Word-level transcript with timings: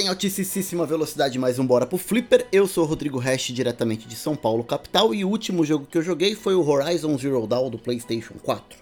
Começa 0.00 0.06
em 0.06 0.08
altíssima 0.08 0.86
velocidade 0.86 1.38
mais 1.38 1.58
um 1.58 1.66
Bora 1.66 1.84
pro 1.84 1.98
Flipper. 1.98 2.46
Eu 2.50 2.66
sou 2.66 2.86
Rodrigo 2.86 3.18
Hash, 3.18 3.48
diretamente 3.48 4.08
de 4.08 4.16
São 4.16 4.34
Paulo, 4.34 4.64
capital, 4.64 5.14
e 5.14 5.26
o 5.26 5.28
último 5.28 5.62
jogo 5.62 5.84
que 5.84 5.98
eu 5.98 6.02
joguei 6.02 6.34
foi 6.34 6.54
o 6.54 6.66
Horizon 6.66 7.18
Zero 7.18 7.46
Dawn 7.46 7.68
do 7.68 7.78
PlayStation 7.78 8.32
4. 8.42 8.78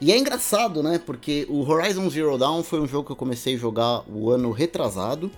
E 0.00 0.12
é 0.12 0.18
engraçado, 0.18 0.80
né? 0.80 1.00
Porque 1.04 1.44
o 1.50 1.68
Horizon 1.68 2.08
Zero 2.08 2.38
Dawn 2.38 2.62
foi 2.62 2.80
um 2.80 2.86
jogo 2.86 3.06
que 3.06 3.12
eu 3.12 3.16
comecei 3.16 3.56
a 3.56 3.58
jogar 3.58 4.04
o 4.08 4.30
ano 4.30 4.52
retrasado, 4.52 5.28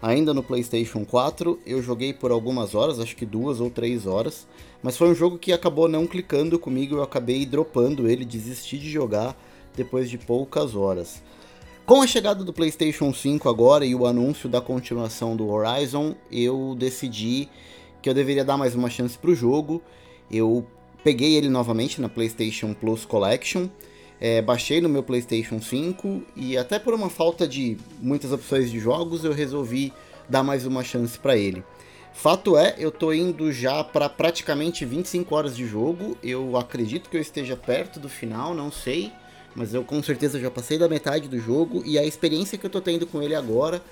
ainda 0.00 0.32
no 0.32 0.42
PlayStation 0.42 1.04
4. 1.04 1.60
Eu 1.66 1.82
joguei 1.82 2.14
por 2.14 2.30
algumas 2.30 2.74
horas, 2.74 2.98
acho 2.98 3.16
que 3.16 3.26
duas 3.26 3.60
ou 3.60 3.68
três 3.68 4.06
horas, 4.06 4.46
mas 4.82 4.96
foi 4.96 5.10
um 5.10 5.14
jogo 5.14 5.36
que 5.36 5.52
acabou 5.52 5.88
não 5.88 6.06
clicando 6.06 6.58
comigo, 6.58 6.96
eu 6.96 7.02
acabei 7.02 7.44
dropando 7.44 8.08
ele, 8.08 8.24
desisti 8.24 8.78
de 8.78 8.90
jogar 8.90 9.36
depois 9.76 10.08
de 10.08 10.16
poucas 10.16 10.74
horas. 10.74 11.22
Com 11.86 12.00
a 12.00 12.06
chegada 12.06 12.42
do 12.42 12.50
PlayStation 12.50 13.12
5 13.12 13.46
agora 13.46 13.84
e 13.84 13.94
o 13.94 14.06
anúncio 14.06 14.48
da 14.48 14.58
continuação 14.58 15.36
do 15.36 15.50
Horizon, 15.50 16.14
eu 16.32 16.74
decidi 16.78 17.46
que 18.00 18.08
eu 18.08 18.14
deveria 18.14 18.42
dar 18.42 18.56
mais 18.56 18.74
uma 18.74 18.88
chance 18.88 19.18
para 19.18 19.30
o 19.30 19.34
jogo. 19.34 19.82
Eu 20.30 20.66
peguei 21.02 21.34
ele 21.34 21.50
novamente 21.50 22.00
na 22.00 22.08
PlayStation 22.08 22.72
Plus 22.72 23.04
Collection, 23.04 23.68
é, 24.18 24.40
baixei 24.40 24.80
no 24.80 24.88
meu 24.88 25.02
PlayStation 25.02 25.60
5 25.60 26.22
e 26.34 26.56
até 26.56 26.78
por 26.78 26.94
uma 26.94 27.10
falta 27.10 27.46
de 27.46 27.76
muitas 28.00 28.32
opções 28.32 28.70
de 28.70 28.80
jogos 28.80 29.22
eu 29.22 29.34
resolvi 29.34 29.92
dar 30.26 30.42
mais 30.42 30.64
uma 30.64 30.82
chance 30.82 31.18
para 31.18 31.36
ele. 31.36 31.62
Fato 32.14 32.56
é, 32.56 32.76
eu 32.78 32.90
tô 32.90 33.12
indo 33.12 33.52
já 33.52 33.84
para 33.84 34.08
praticamente 34.08 34.86
25 34.86 35.34
horas 35.34 35.54
de 35.54 35.66
jogo. 35.66 36.16
Eu 36.22 36.56
acredito 36.56 37.10
que 37.10 37.16
eu 37.18 37.20
esteja 37.20 37.58
perto 37.58 38.00
do 38.00 38.08
final, 38.08 38.54
não 38.54 38.72
sei 38.72 39.12
mas 39.54 39.72
eu 39.74 39.84
com 39.84 40.02
certeza 40.02 40.38
já 40.40 40.50
passei 40.50 40.78
da 40.78 40.88
metade 40.88 41.28
do 41.28 41.38
jogo 41.38 41.82
e 41.86 41.98
a 41.98 42.04
experiência 42.04 42.58
que 42.58 42.66
eu 42.66 42.70
tô 42.70 42.80
tendo 42.80 43.06
com 43.06 43.22
ele 43.22 43.34
agora 43.34 43.82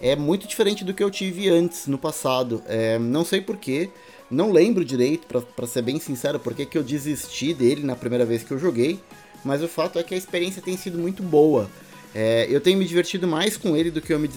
é 0.00 0.14
muito 0.14 0.46
diferente 0.46 0.84
do 0.84 0.94
que 0.94 1.02
eu 1.02 1.10
tive 1.10 1.48
antes, 1.48 1.86
no 1.86 1.98
passado. 1.98 2.62
É, 2.66 2.98
não 2.98 3.24
sei 3.24 3.40
porquê, 3.40 3.90
não 4.30 4.52
lembro 4.52 4.84
direito, 4.84 5.26
para 5.26 5.66
ser 5.66 5.82
bem 5.82 5.98
sincero, 5.98 6.38
porque 6.38 6.66
que 6.66 6.78
eu 6.78 6.82
desisti 6.82 7.52
dele 7.54 7.82
na 7.82 7.96
primeira 7.96 8.24
vez 8.24 8.42
que 8.42 8.50
eu 8.50 8.58
joguei, 8.58 9.00
mas 9.44 9.62
o 9.62 9.68
fato 9.68 9.98
é 9.98 10.02
que 10.02 10.14
a 10.14 10.18
experiência 10.18 10.62
tem 10.62 10.76
sido 10.76 10.98
muito 10.98 11.22
boa. 11.22 11.68
É, 12.14 12.46
eu 12.48 12.60
tenho 12.60 12.78
me 12.78 12.84
divertido 12.84 13.26
mais 13.26 13.56
com 13.56 13.76
ele 13.76 13.90
do 13.90 14.00
que, 14.00 14.12
eu 14.12 14.18
me, 14.18 14.28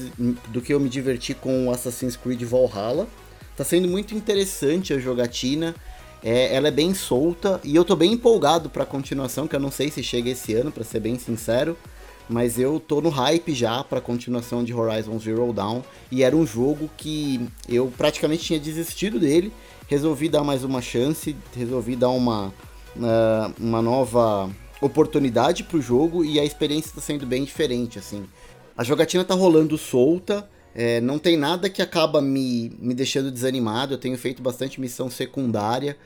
do 0.48 0.62
que 0.62 0.74
eu 0.74 0.80
me 0.80 0.90
diverti 0.90 1.34
com 1.34 1.72
Assassin's 1.72 2.16
Creed 2.16 2.42
Valhalla. 2.44 3.08
Tá 3.56 3.64
sendo 3.64 3.88
muito 3.88 4.16
interessante 4.16 4.94
a 4.94 5.00
jogatina. 5.00 5.76
É, 6.24 6.56
ela 6.56 6.68
é 6.68 6.72
bem 6.72 6.94
solta 6.94 7.60
e 7.64 7.76
eu 7.76 7.84
tô 7.84 7.96
bem 7.96 8.14
empolgado 8.14 8.70
para 8.70 8.84
a 8.84 8.86
continuação, 8.86 9.48
que 9.48 9.56
eu 9.56 9.60
não 9.60 9.72
sei 9.72 9.90
se 9.90 10.04
chega 10.04 10.30
esse 10.30 10.54
ano, 10.54 10.72
para 10.72 10.84
ser 10.84 11.00
bem 11.00 11.18
sincero, 11.18 11.76
mas 12.30 12.60
eu 12.60 12.80
tô 12.80 13.02
no 13.02 13.10
hype 13.10 13.54
já 13.54 13.84
para 13.84 13.98
a 13.98 14.02
continuação 14.02 14.64
de 14.64 14.74
Horizon 14.74 15.20
Zero 15.20 15.52
Dawn 15.52 15.82
e 16.12 16.24
era 16.24 16.36
um 16.36 16.46
jogo 16.46 16.90
que 16.96 17.46
eu 17.68 17.92
praticamente 17.98 18.44
tinha 18.44 18.60
desistido 18.60 19.20
dele, 19.20 19.52
resolvi 19.88 20.30
dar 20.30 20.44
mais 20.44 20.64
uma 20.64 20.82
chance, 20.82 21.36
resolvi 21.56 21.96
dar 21.96 22.10
uma 22.10 22.54
uh, 22.96 23.54
uma 23.60 23.82
nova 23.82 24.50
oportunidade 24.80 25.64
pro 25.64 25.82
jogo 25.82 26.24
e 26.24 26.40
a 26.40 26.46
experiência 26.46 26.90
está 26.90 27.02
sendo 27.02 27.26
bem 27.26 27.44
diferente 27.44 28.00
assim. 28.00 28.26
A 28.78 28.84
jogatina 28.84 29.24
tá 29.24 29.34
rolando 29.34 29.78
solta, 29.78 30.50
é, 30.74 31.02
não 31.02 31.20
tem 31.20 31.38
nada 31.38 31.70
que 31.70 31.82
acaba 31.82 32.22
me, 32.22 32.72
me 32.80 32.94
deixando 32.94 33.32
desanimado. 33.32 33.94
Eu 33.94 33.98
tenho 33.98 34.18
feito 34.18 34.42
bastante 34.42 34.80
missão 34.80 35.10
secundária. 35.10 35.98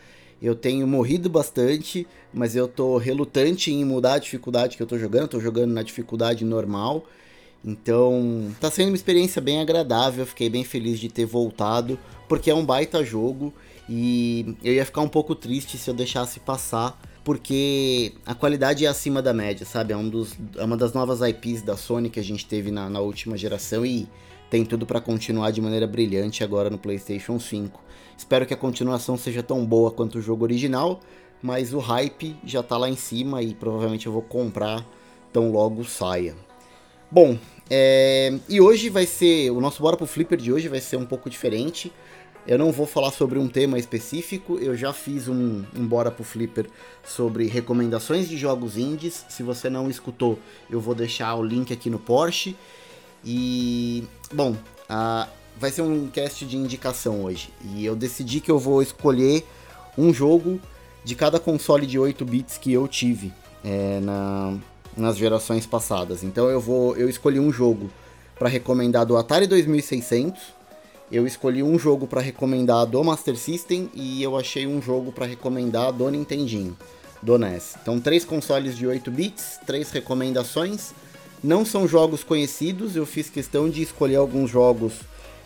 Eu 0.41 0.55
tenho 0.55 0.85
morrido 0.85 1.29
bastante, 1.29 2.05
mas 2.33 2.55
eu 2.55 2.67
tô 2.67 2.97
relutante 2.97 3.71
em 3.71 3.85
mudar 3.85 4.15
a 4.15 4.19
dificuldade 4.19 4.75
que 4.75 4.83
eu 4.83 4.87
tô 4.87 4.97
jogando. 4.97 5.29
Tô 5.29 5.39
jogando 5.39 5.71
na 5.71 5.83
dificuldade 5.83 6.43
normal. 6.43 7.05
Então, 7.63 8.51
tá 8.59 8.69
sendo 8.69 8.89
uma 8.89 8.95
experiência 8.95 9.41
bem 9.41 9.59
agradável. 9.59 10.25
Fiquei 10.25 10.49
bem 10.49 10.63
feliz 10.63 10.99
de 10.99 11.09
ter 11.09 11.25
voltado, 11.25 11.97
porque 12.27 12.49
é 12.49 12.55
um 12.55 12.65
baita 12.65 13.03
jogo 13.03 13.53
e 13.89 14.55
eu 14.63 14.73
ia 14.73 14.85
ficar 14.85 15.01
um 15.01 15.07
pouco 15.07 15.35
triste 15.35 15.77
se 15.77 15.89
eu 15.89 15.93
deixasse 15.93 16.39
passar, 16.39 16.99
porque 17.23 18.13
a 18.25 18.35
qualidade 18.35 18.85
é 18.85 18.87
acima 18.87 19.21
da 19.21 19.33
média, 19.33 19.65
sabe? 19.65 19.93
É, 19.93 19.97
um 19.97 20.07
dos, 20.07 20.33
é 20.57 20.63
uma 20.63 20.77
das 20.77 20.93
novas 20.93 21.21
IPs 21.21 21.61
da 21.61 21.77
Sony 21.77 22.09
que 22.09 22.19
a 22.19 22.23
gente 22.23 22.45
teve 22.45 22.71
na, 22.71 22.89
na 22.89 22.99
última 22.99 23.37
geração 23.37 23.85
e 23.85 24.07
tem 24.55 24.63
tudo 24.63 24.85
para 24.85 25.01
continuar 25.01 25.51
de 25.51 25.59
maneira 25.59 25.85
brilhante 25.85 26.41
agora 26.41 26.69
no 26.69 26.77
PlayStation 26.77 27.37
5. 27.37 27.77
Espero 28.17 28.45
que 28.45 28.53
a 28.53 28.57
continuação 28.57 29.17
seja 29.17 29.43
tão 29.43 29.65
boa 29.65 29.91
quanto 29.91 30.17
o 30.17 30.21
jogo 30.21 30.45
original, 30.45 31.01
mas 31.41 31.73
o 31.73 31.79
hype 31.79 32.37
já 32.41 32.63
tá 32.63 32.77
lá 32.77 32.89
em 32.89 32.95
cima 32.95 33.43
e 33.43 33.53
provavelmente 33.53 34.07
eu 34.07 34.13
vou 34.13 34.21
comprar 34.21 34.87
tão 35.33 35.51
logo 35.51 35.83
saia. 35.83 36.37
Bom, 37.11 37.37
é... 37.69 38.33
e 38.47 38.61
hoje 38.61 38.87
vai 38.87 39.05
ser. 39.05 39.51
O 39.51 39.59
nosso 39.59 39.81
Bora 39.81 39.97
pro 39.97 40.07
Flipper 40.07 40.39
de 40.39 40.53
hoje 40.53 40.69
vai 40.69 40.79
ser 40.79 40.95
um 40.95 41.05
pouco 41.05 41.29
diferente. 41.29 41.91
Eu 42.47 42.57
não 42.57 42.71
vou 42.71 42.85
falar 42.85 43.11
sobre 43.11 43.37
um 43.37 43.49
tema 43.49 43.77
específico, 43.77 44.57
eu 44.59 44.73
já 44.73 44.93
fiz 44.93 45.27
um, 45.27 45.65
um 45.75 45.85
Bora 45.85 46.11
pro 46.11 46.23
Flipper 46.23 46.67
sobre 47.03 47.47
recomendações 47.47 48.29
de 48.29 48.37
jogos 48.37 48.77
indies. 48.77 49.25
Se 49.27 49.43
você 49.43 49.69
não 49.69 49.89
escutou, 49.89 50.39
eu 50.69 50.79
vou 50.79 50.95
deixar 50.95 51.35
o 51.35 51.43
link 51.43 51.73
aqui 51.73 51.89
no 51.89 51.99
Porsche. 51.99 52.55
E, 53.25 54.03
bom, 54.31 54.55
vai 55.57 55.71
ser 55.71 55.81
um 55.81 56.07
cast 56.07 56.45
de 56.45 56.55
indicação 56.55 57.23
hoje. 57.23 57.49
E 57.63 57.83
eu 57.85 57.95
decidi 57.95 58.39
que 58.39 58.51
eu 58.51 58.59
vou 58.59 58.81
escolher 58.81 59.45
um 59.97 60.13
jogo 60.13 60.59
de 61.03 61.15
cada 61.15 61.39
console 61.39 61.85
de 61.85 61.97
8 61.97 62.23
bits 62.25 62.57
que 62.57 62.71
eu 62.73 62.87
tive 62.87 63.33
é, 63.63 63.99
na, 64.01 64.57
nas 64.95 65.17
gerações 65.17 65.65
passadas. 65.65 66.23
Então 66.23 66.49
eu 66.49 66.59
vou, 66.59 66.95
eu 66.95 67.09
escolhi 67.09 67.39
um 67.39 67.51
jogo 67.51 67.89
para 68.37 68.49
recomendar 68.49 69.05
do 69.05 69.15
Atari 69.15 69.47
2600, 69.47 70.41
eu 71.11 71.25
escolhi 71.25 71.63
um 71.63 71.77
jogo 71.79 72.07
para 72.07 72.21
recomendar 72.21 72.85
do 72.85 73.03
Master 73.03 73.37
System 73.37 73.89
e 73.93 74.21
eu 74.21 74.35
achei 74.35 74.67
um 74.67 74.81
jogo 74.81 75.11
para 75.11 75.25
recomendar 75.25 75.93
do 75.93 76.09
Nintendinho, 76.09 76.75
do 77.21 77.37
NES. 77.37 77.75
Então 77.81 77.99
três 77.99 78.25
consoles 78.25 78.75
de 78.75 78.85
8 78.85 79.09
bits, 79.11 79.59
três 79.65 79.91
recomendações 79.91 80.93
não 81.43 81.65
são 81.65 81.87
jogos 81.87 82.23
conhecidos, 82.23 82.95
eu 82.95 83.05
fiz 83.05 83.29
questão 83.29 83.69
de 83.69 83.81
escolher 83.81 84.15
alguns 84.15 84.49
jogos 84.49 84.93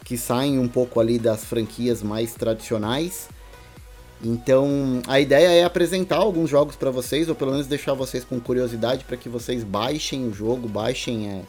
que 0.05 0.17
saem 0.17 0.57
um 0.57 0.67
pouco 0.67 0.99
ali 0.99 1.19
das 1.19 1.43
franquias 1.43 2.01
mais 2.01 2.33
tradicionais. 2.33 3.29
Então, 4.23 5.01
a 5.07 5.19
ideia 5.19 5.47
é 5.47 5.63
apresentar 5.63 6.17
alguns 6.17 6.49
jogos 6.49 6.75
para 6.75 6.91
vocês, 6.91 7.29
ou 7.29 7.35
pelo 7.35 7.51
menos 7.51 7.67
deixar 7.67 7.93
vocês 7.93 8.23
com 8.23 8.39
curiosidade 8.39 9.05
para 9.05 9.15
que 9.15 9.29
vocês 9.29 9.63
baixem 9.63 10.27
o 10.27 10.33
jogo, 10.33 10.67
baixem 10.67 11.29
é, 11.29 11.41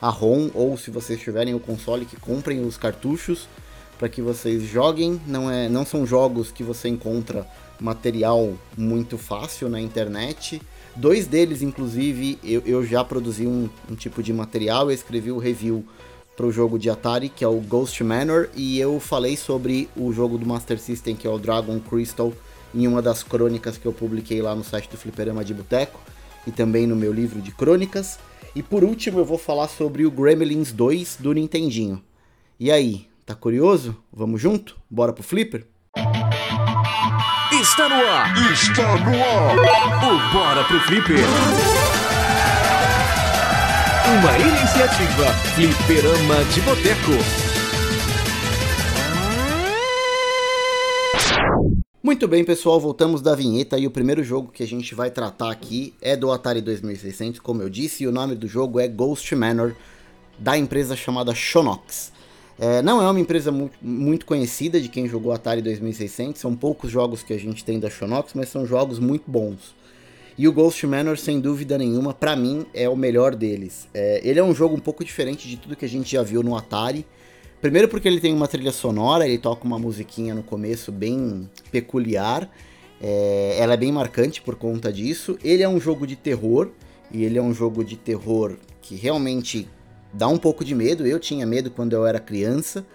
a 0.00 0.10
ROM, 0.10 0.50
ou 0.54 0.76
se 0.76 0.90
vocês 0.90 1.20
tiverem 1.20 1.54
o 1.54 1.60
console, 1.60 2.04
que 2.04 2.16
comprem 2.16 2.60
os 2.64 2.76
cartuchos 2.76 3.48
para 3.98 4.08
que 4.08 4.20
vocês 4.20 4.62
joguem. 4.64 5.20
Não, 5.26 5.50
é, 5.50 5.68
não 5.68 5.86
são 5.86 6.06
jogos 6.06 6.50
que 6.50 6.62
você 6.62 6.88
encontra 6.88 7.46
material 7.80 8.54
muito 8.76 9.16
fácil 9.16 9.68
na 9.68 9.80
internet. 9.80 10.60
Dois 10.98 11.28
deles, 11.28 11.62
inclusive, 11.62 12.40
eu, 12.42 12.60
eu 12.66 12.84
já 12.84 13.04
produzi 13.04 13.46
um, 13.46 13.70
um 13.88 13.94
tipo 13.94 14.20
de 14.20 14.32
material, 14.32 14.90
eu 14.90 14.94
escrevi 14.94 15.30
o 15.30 15.38
review 15.38 15.84
para 16.36 16.44
o 16.44 16.50
jogo 16.50 16.76
de 16.76 16.90
Atari, 16.90 17.28
que 17.28 17.44
é 17.44 17.46
o 17.46 17.60
Ghost 17.60 18.02
Manor, 18.02 18.48
e 18.52 18.80
eu 18.80 18.98
falei 18.98 19.36
sobre 19.36 19.88
o 19.96 20.12
jogo 20.12 20.36
do 20.36 20.44
Master 20.44 20.76
System, 20.76 21.14
que 21.14 21.24
é 21.24 21.30
o 21.30 21.38
Dragon 21.38 21.78
Crystal, 21.78 22.32
em 22.74 22.88
uma 22.88 23.00
das 23.00 23.22
crônicas 23.22 23.78
que 23.78 23.86
eu 23.86 23.92
publiquei 23.92 24.42
lá 24.42 24.56
no 24.56 24.64
site 24.64 24.90
do 24.90 24.96
Fliperama 24.96 25.44
de 25.44 25.54
Boteco, 25.54 26.00
e 26.44 26.50
também 26.50 26.84
no 26.84 26.96
meu 26.96 27.12
livro 27.12 27.40
de 27.40 27.52
crônicas. 27.52 28.18
E 28.52 28.60
por 28.60 28.82
último, 28.82 29.20
eu 29.20 29.24
vou 29.24 29.38
falar 29.38 29.68
sobre 29.68 30.04
o 30.04 30.10
Gremlins 30.10 30.72
2 30.72 31.18
do 31.20 31.32
Nintendinho. 31.32 32.02
E 32.58 32.72
aí, 32.72 33.06
tá 33.24 33.36
curioso? 33.36 33.96
Vamos 34.12 34.40
junto? 34.40 34.76
Bora 34.90 35.12
pro 35.12 35.22
Flipper? 35.22 35.64
Está 37.78 37.88
no 37.88 38.08
ar! 38.08 38.52
Está 38.52 38.96
no 38.96 39.22
ar! 39.22 39.56
O 40.04 40.32
Bora 40.32 40.64
pro 40.64 40.80
Flipper! 40.80 41.20
Uma 44.18 44.36
iniciativa 44.36 45.32
Fliperama 45.54 46.44
de 46.52 46.60
Boteco. 46.62 47.12
Muito 52.02 52.26
bem, 52.26 52.44
pessoal, 52.44 52.80
voltamos 52.80 53.22
da 53.22 53.36
vinheta 53.36 53.78
e 53.78 53.86
o 53.86 53.92
primeiro 53.92 54.24
jogo 54.24 54.50
que 54.50 54.64
a 54.64 54.66
gente 54.66 54.92
vai 54.92 55.12
tratar 55.12 55.52
aqui 55.52 55.94
é 56.02 56.16
do 56.16 56.32
Atari 56.32 56.60
2600, 56.60 57.38
como 57.38 57.62
eu 57.62 57.70
disse, 57.70 58.02
e 58.02 58.08
o 58.08 58.12
nome 58.12 58.34
do 58.34 58.48
jogo 58.48 58.80
é 58.80 58.88
Ghost 58.88 59.32
Manor, 59.36 59.76
da 60.36 60.58
empresa 60.58 60.96
chamada 60.96 61.32
Shonox. 61.32 62.17
É, 62.58 62.82
não 62.82 63.00
é 63.00 63.08
uma 63.08 63.20
empresa 63.20 63.52
muito, 63.52 63.78
muito, 63.80 64.26
conhecida 64.26 64.80
de 64.80 64.88
quem 64.88 65.08
jogou 65.08 65.32
Atari 65.32 65.62
2600, 65.62 66.40
são 66.40 66.56
poucos 66.56 66.90
jogos 66.90 67.22
que 67.22 67.32
a 67.32 67.38
gente 67.38 67.64
tem 67.64 67.78
da 67.78 67.88
Shonox, 67.88 68.32
mas 68.34 68.48
são 68.48 68.66
jogos 68.66 68.98
muito 68.98 69.30
bons. 69.30 69.76
E 70.36 70.46
o 70.48 70.52
Ghost 70.52 70.84
Manor, 70.86 71.16
sem 71.18 71.40
dúvida 71.40 71.78
nenhuma, 71.78 72.12
para 72.12 72.34
mim 72.34 72.66
é 72.74 72.88
o 72.88 72.96
melhor 72.96 73.34
deles. 73.34 73.88
É, 73.94 74.20
ele 74.24 74.38
é 74.38 74.44
um 74.44 74.54
jogo 74.54 74.74
um 74.76 74.80
pouco 74.80 75.04
diferente 75.04 75.48
de 75.48 75.56
tudo 75.56 75.76
que 75.76 75.84
a 75.84 75.88
gente 75.88 76.10
já 76.10 76.22
viu 76.22 76.42
no 76.42 76.56
Atari. 76.56 77.06
Primeiro 77.60 77.88
porque 77.88 78.06
ele 78.06 78.20
tem 78.20 78.32
uma 78.32 78.46
trilha 78.46 78.70
sonora, 78.70 79.26
ele 79.26 79.38
toca 79.38 79.64
uma 79.64 79.78
musiquinha 79.78 80.34
no 80.34 80.42
começo 80.42 80.92
bem 80.92 81.48
peculiar. 81.72 82.48
É, 83.00 83.56
ela 83.58 83.74
é 83.74 83.76
bem 83.76 83.90
marcante 83.90 84.40
por 84.40 84.54
conta 84.54 84.92
disso. 84.92 85.36
Ele 85.42 85.62
é 85.62 85.68
um 85.68 85.80
jogo 85.80 86.06
de 86.06 86.14
terror, 86.14 86.70
e 87.10 87.24
ele 87.24 87.38
é 87.38 87.42
um 87.42 87.54
jogo 87.54 87.84
de 87.84 87.96
terror 87.96 88.56
que 88.82 88.94
realmente 88.94 89.68
dá 90.12 90.28
um 90.28 90.38
pouco 90.38 90.64
de 90.64 90.74
medo. 90.74 91.06
Eu 91.06 91.18
tinha 91.18 91.46
medo 91.46 91.70
quando 91.70 91.92
eu 91.92 92.06
era 92.06 92.18
criança. 92.20 92.86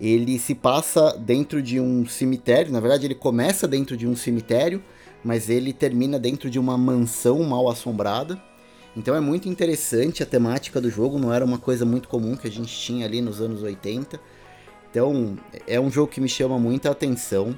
Ele 0.00 0.38
se 0.38 0.54
passa 0.54 1.16
dentro 1.18 1.60
de 1.60 1.80
um 1.80 2.06
cemitério. 2.06 2.72
Na 2.72 2.80
verdade, 2.80 3.06
ele 3.06 3.14
começa 3.14 3.66
dentro 3.66 3.96
de 3.96 4.06
um 4.06 4.14
cemitério, 4.14 4.82
mas 5.24 5.50
ele 5.50 5.72
termina 5.72 6.18
dentro 6.18 6.48
de 6.48 6.58
uma 6.58 6.78
mansão 6.78 7.42
mal 7.42 7.68
assombrada. 7.68 8.40
Então 8.96 9.14
é 9.14 9.20
muito 9.20 9.48
interessante 9.48 10.22
a 10.22 10.26
temática 10.26 10.80
do 10.80 10.90
jogo. 10.90 11.18
Não 11.18 11.32
era 11.32 11.44
uma 11.44 11.58
coisa 11.58 11.84
muito 11.84 12.08
comum 12.08 12.36
que 12.36 12.46
a 12.46 12.50
gente 12.50 12.76
tinha 12.76 13.06
ali 13.06 13.20
nos 13.20 13.40
anos 13.40 13.62
80. 13.62 14.20
Então 14.90 15.36
é 15.66 15.80
um 15.80 15.90
jogo 15.90 16.10
que 16.10 16.20
me 16.20 16.28
chama 16.28 16.58
muita 16.58 16.90
atenção. 16.90 17.56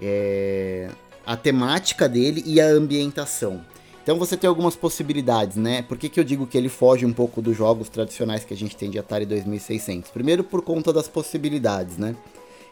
É... 0.00 0.88
A 1.26 1.36
temática 1.36 2.08
dele 2.08 2.42
e 2.44 2.60
a 2.60 2.66
ambientação. 2.66 3.64
Então 4.04 4.18
você 4.18 4.36
tem 4.36 4.46
algumas 4.46 4.76
possibilidades, 4.76 5.56
né? 5.56 5.80
Por 5.80 5.96
que, 5.96 6.10
que 6.10 6.20
eu 6.20 6.24
digo 6.24 6.46
que 6.46 6.58
ele 6.58 6.68
foge 6.68 7.06
um 7.06 7.12
pouco 7.12 7.40
dos 7.40 7.56
jogos 7.56 7.88
tradicionais 7.88 8.44
que 8.44 8.52
a 8.52 8.56
gente 8.56 8.76
tem 8.76 8.90
de 8.90 8.98
Atari 8.98 9.24
2600? 9.24 10.10
Primeiro 10.10 10.44
por 10.44 10.60
conta 10.60 10.92
das 10.92 11.08
possibilidades, 11.08 11.96
né? 11.96 12.14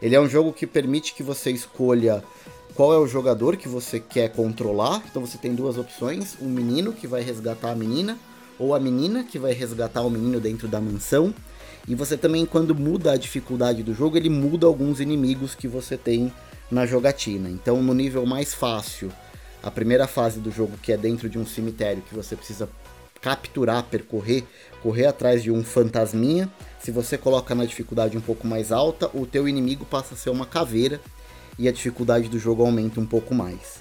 Ele 0.03 0.15
é 0.15 0.21
um 0.21 0.29
jogo 0.29 0.53
que 0.53 0.67
permite 0.67 1.15
que 1.15 1.23
você 1.23 1.51
escolha 1.51 2.23
qual 2.75 2.93
é 2.93 2.99
o 2.99 3.07
jogador 3.07 3.57
que 3.57 3.67
você 3.67 3.99
quer 3.99 4.31
controlar. 4.31 5.03
Então 5.11 5.25
você 5.25 5.39
tem 5.39 5.55
duas 5.55 5.79
opções: 5.79 6.37
um 6.39 6.51
menino 6.51 6.93
que 6.93 7.07
vai 7.07 7.23
resgatar 7.23 7.71
a 7.71 7.75
menina, 7.75 8.19
ou 8.59 8.75
a 8.75 8.79
menina 8.79 9.25
que 9.25 9.39
vai 9.39 9.55
resgatar 9.55 10.03
o 10.03 10.11
menino 10.11 10.39
dentro 10.39 10.69
da 10.69 10.83
mansão. 10.83 11.33
E 11.89 11.95
você 11.95 12.15
também, 12.15 12.45
quando 12.45 12.75
muda 12.75 13.13
a 13.13 13.17
dificuldade 13.17 13.83
do 13.83 13.95
jogo, 13.95 14.19
ele 14.19 14.29
muda 14.29 14.67
alguns 14.67 15.01
inimigos 15.01 15.55
que 15.55 15.67
você 15.67 15.97
tem 15.97 16.31
na 16.71 16.85
jogatina. 16.85 17.49
Então, 17.49 17.83
no 17.83 17.95
nível 17.95 18.27
mais 18.27 18.53
fácil, 18.53 19.11
a 19.63 19.71
primeira 19.71 20.07
fase 20.07 20.41
do 20.41 20.51
jogo, 20.51 20.77
que 20.83 20.93
é 20.93 20.97
dentro 20.97 21.29
de 21.29 21.39
um 21.39 21.47
cemitério, 21.47 22.03
que 22.03 22.15
você 22.15 22.35
precisa 22.35 22.69
capturar, 23.21 23.85
percorrer, 23.85 24.45
correr 24.83 25.07
atrás 25.07 25.43
de 25.43 25.51
um 25.51 25.63
fantasminha. 25.63 26.51
Se 26.81 26.91
você 26.91 27.17
coloca 27.17 27.55
na 27.55 27.65
dificuldade 27.65 28.19
um 28.19 28.21
pouco 28.21 28.47
mais 28.47 28.73
alta, 28.73 29.09
o 29.15 29.25
teu 29.25 29.49
inimigo 29.49 29.85
passa 29.85 30.15
a 30.15 30.17
ser 30.17 30.31
uma 30.31 30.45
caveira 30.45 31.01
e 31.59 31.69
a 31.69 31.73
dificuldade 31.73 32.29
do 32.29 32.39
jogo 32.39 32.65
aumenta 32.65 33.01
um 33.01 33.07
pouco 33.07 33.35
mais. 33.35 33.81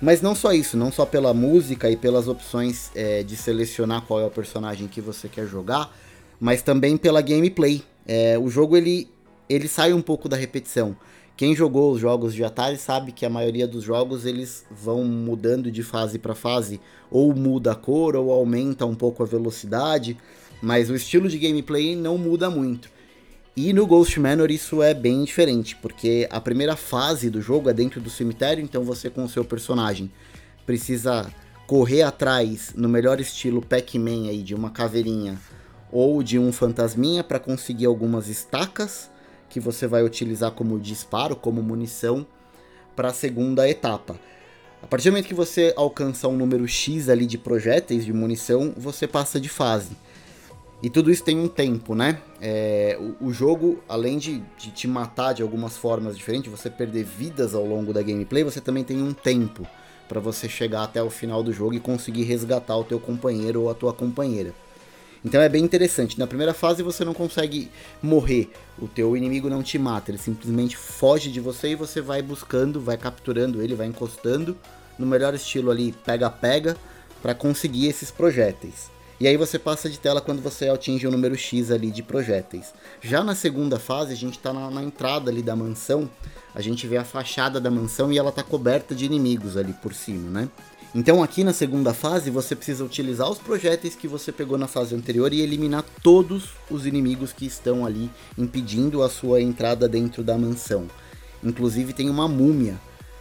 Mas 0.00 0.20
não 0.20 0.34
só 0.34 0.52
isso, 0.52 0.76
não 0.76 0.92
só 0.92 1.06
pela 1.06 1.32
música 1.32 1.90
e 1.90 1.96
pelas 1.96 2.28
opções 2.28 2.90
é, 2.94 3.22
de 3.22 3.34
selecionar 3.34 4.02
qual 4.02 4.20
é 4.20 4.26
o 4.26 4.30
personagem 4.30 4.86
que 4.86 5.00
você 5.00 5.26
quer 5.26 5.46
jogar, 5.46 5.90
mas 6.38 6.60
também 6.60 6.98
pela 6.98 7.22
gameplay. 7.22 7.82
É, 8.06 8.38
o 8.38 8.50
jogo 8.50 8.76
ele, 8.76 9.08
ele 9.48 9.66
sai 9.66 9.94
um 9.94 10.02
pouco 10.02 10.28
da 10.28 10.36
repetição. 10.36 10.94
Quem 11.36 11.54
jogou 11.54 11.92
os 11.92 12.00
jogos 12.00 12.32
de 12.32 12.42
Atari 12.42 12.78
sabe 12.78 13.12
que 13.12 13.26
a 13.26 13.30
maioria 13.30 13.68
dos 13.68 13.84
jogos 13.84 14.24
eles 14.24 14.64
vão 14.70 15.04
mudando 15.04 15.70
de 15.70 15.82
fase 15.82 16.18
para 16.18 16.34
fase, 16.34 16.80
ou 17.10 17.34
muda 17.34 17.72
a 17.72 17.74
cor 17.74 18.16
ou 18.16 18.32
aumenta 18.32 18.86
um 18.86 18.94
pouco 18.94 19.22
a 19.22 19.26
velocidade, 19.26 20.16
mas 20.62 20.88
o 20.88 20.94
estilo 20.94 21.28
de 21.28 21.38
gameplay 21.38 21.94
não 21.94 22.16
muda 22.16 22.48
muito. 22.48 22.88
E 23.54 23.74
no 23.74 23.86
Ghost 23.86 24.18
Manor 24.18 24.50
isso 24.50 24.82
é 24.82 24.94
bem 24.94 25.24
diferente, 25.24 25.76
porque 25.76 26.26
a 26.30 26.40
primeira 26.40 26.74
fase 26.74 27.28
do 27.28 27.42
jogo 27.42 27.68
é 27.68 27.74
dentro 27.74 28.00
do 28.00 28.08
cemitério, 28.08 28.64
então 28.64 28.82
você 28.82 29.10
com 29.10 29.24
o 29.24 29.28
seu 29.28 29.44
personagem 29.44 30.10
precisa 30.64 31.30
correr 31.66 32.00
atrás 32.00 32.72
no 32.74 32.88
melhor 32.88 33.20
estilo 33.20 33.60
Pac-Man 33.60 34.30
aí 34.30 34.42
de 34.42 34.54
uma 34.54 34.70
caveirinha 34.70 35.38
ou 35.92 36.22
de 36.22 36.38
um 36.38 36.50
fantasminha 36.50 37.22
para 37.22 37.38
conseguir 37.38 37.84
algumas 37.84 38.28
estacas 38.28 39.10
que 39.56 39.60
você 39.60 39.86
vai 39.86 40.02
utilizar 40.02 40.50
como 40.50 40.78
disparo, 40.78 41.34
como 41.34 41.62
munição 41.62 42.26
para 42.94 43.08
a 43.08 43.12
segunda 43.12 43.66
etapa. 43.66 44.14
A 44.82 44.86
partir 44.86 45.08
do 45.08 45.12
momento 45.12 45.28
que 45.28 45.32
você 45.32 45.72
alcança 45.78 46.28
um 46.28 46.36
número 46.36 46.68
X 46.68 47.08
ali 47.08 47.24
de 47.24 47.38
projéteis 47.38 48.04
de 48.04 48.12
munição, 48.12 48.74
você 48.76 49.06
passa 49.06 49.40
de 49.40 49.48
fase. 49.48 49.96
E 50.82 50.90
tudo 50.90 51.10
isso 51.10 51.24
tem 51.24 51.40
um 51.40 51.48
tempo, 51.48 51.94
né? 51.94 52.20
É, 52.38 52.98
o, 53.00 53.28
o, 53.28 53.32
jogo, 53.32 53.82
além 53.88 54.18
de, 54.18 54.42
de, 54.58 54.70
te 54.70 54.86
matar 54.86 55.32
de 55.32 55.40
algumas 55.40 55.74
formas 55.74 56.18
diferentes, 56.18 56.50
você 56.50 56.68
perder 56.68 57.04
vidas 57.04 57.54
ao 57.54 57.64
longo 57.64 57.94
da 57.94 58.02
gameplay, 58.02 58.44
você 58.44 58.60
também 58.60 58.84
tem 58.84 59.00
um 59.00 59.14
tempo 59.14 59.66
para 60.06 60.20
você 60.20 60.50
chegar 60.50 60.82
até 60.82 61.02
o 61.02 61.08
final 61.08 61.42
do 61.42 61.50
jogo 61.50 61.72
e 61.72 61.80
conseguir 61.80 62.24
resgatar 62.24 62.76
o 62.76 62.84
teu 62.84 63.00
companheiro 63.00 63.62
ou 63.62 63.70
a 63.70 63.74
tua 63.74 63.94
companheira. 63.94 64.52
Então 65.26 65.40
é 65.40 65.48
bem 65.48 65.64
interessante. 65.64 66.20
Na 66.20 66.26
primeira 66.26 66.54
fase 66.54 66.84
você 66.84 67.04
não 67.04 67.12
consegue 67.12 67.68
morrer, 68.00 68.48
o 68.78 68.86
teu 68.86 69.16
inimigo 69.16 69.50
não 69.50 69.60
te 69.60 69.76
mata, 69.76 70.12
ele 70.12 70.18
simplesmente 70.18 70.76
foge 70.76 71.32
de 71.32 71.40
você 71.40 71.70
e 71.70 71.74
você 71.74 72.00
vai 72.00 72.22
buscando, 72.22 72.80
vai 72.80 72.96
capturando 72.96 73.60
ele, 73.60 73.74
vai 73.74 73.88
encostando 73.88 74.56
no 74.96 75.04
melhor 75.04 75.34
estilo 75.34 75.72
ali, 75.72 75.90
pega-pega, 76.04 76.76
para 77.20 77.34
conseguir 77.34 77.88
esses 77.88 78.08
projéteis. 78.08 78.88
E 79.18 79.26
aí 79.26 79.36
você 79.36 79.58
passa 79.58 79.90
de 79.90 79.98
tela 79.98 80.20
quando 80.20 80.40
você 80.40 80.68
atinge 80.68 81.08
o 81.08 81.10
número 81.10 81.36
X 81.36 81.72
ali 81.72 81.90
de 81.90 82.04
projéteis. 82.04 82.72
Já 83.02 83.24
na 83.24 83.34
segunda 83.34 83.80
fase, 83.80 84.12
a 84.12 84.16
gente 84.16 84.36
está 84.36 84.52
na, 84.52 84.70
na, 84.70 84.84
entrada 84.84 85.28
ali 85.28 85.42
da 85.42 85.56
mansão, 85.56 86.08
a 86.54 86.60
gente 86.60 86.86
vê 86.86 86.98
a 86.98 87.04
fachada 87.04 87.60
da 87.60 87.70
mansão 87.70 88.12
e 88.12 88.18
ela 88.18 88.30
está 88.30 88.44
coberta 88.44 88.94
de 88.94 89.04
inimigos 89.06 89.56
ali 89.56 89.72
por 89.72 89.92
cima, 89.92 90.30
né? 90.30 90.48
Então 90.98 91.22
aqui 91.22 91.44
na 91.44 91.52
segunda 91.52 91.92
fase 91.92 92.30
você 92.30 92.56
precisa 92.56 92.82
utilizar 92.82 93.30
os 93.30 93.36
projéteis 93.36 93.94
que 93.94 94.08
você 94.08 94.32
pegou 94.32 94.56
na 94.56 94.66
fase 94.66 94.94
anterior 94.94 95.30
e 95.30 95.42
eliminar 95.42 95.84
todos 96.02 96.54
os 96.70 96.86
inimigos 96.86 97.34
que 97.34 97.44
estão 97.44 97.84
ali 97.84 98.10
impedindo 98.38 99.02
a 99.02 99.10
sua 99.10 99.42
entrada 99.42 99.86
dentro 99.86 100.24
da 100.24 100.38
mansão. 100.38 100.86
Inclusive 101.44 101.92
tem 101.92 102.08
uma 102.08 102.26
múmia 102.26 102.80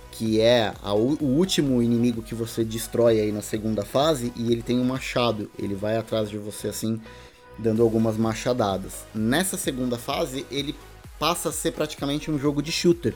que 0.10 0.40
é 0.40 0.74
a, 0.82 0.94
o 0.94 1.18
último 1.22 1.84
inimigo 1.84 2.22
que 2.22 2.34
você 2.34 2.64
destrói 2.64 3.20
aí 3.20 3.34
na 3.34 3.42
segunda 3.42 3.84
fase 3.84 4.32
e 4.38 4.54
ele 4.54 4.62
tem 4.62 4.80
um 4.80 4.86
machado. 4.86 5.52
Ele 5.60 5.76
vai 5.76 5.98
atrás 5.98 6.30
de 6.30 6.38
você 6.38 6.70
assim 6.70 7.02
dando 7.60 7.84
algumas 7.84 8.16
machadadas. 8.16 9.04
Nessa 9.14 9.58
segunda 9.58 9.98
fase 9.98 10.46
ele 10.50 10.74
passa 11.20 11.50
a 11.50 11.52
ser 11.52 11.74
praticamente 11.74 12.32
um 12.32 12.40
jogo 12.40 12.62
de 12.62 12.72
shooter 12.72 13.14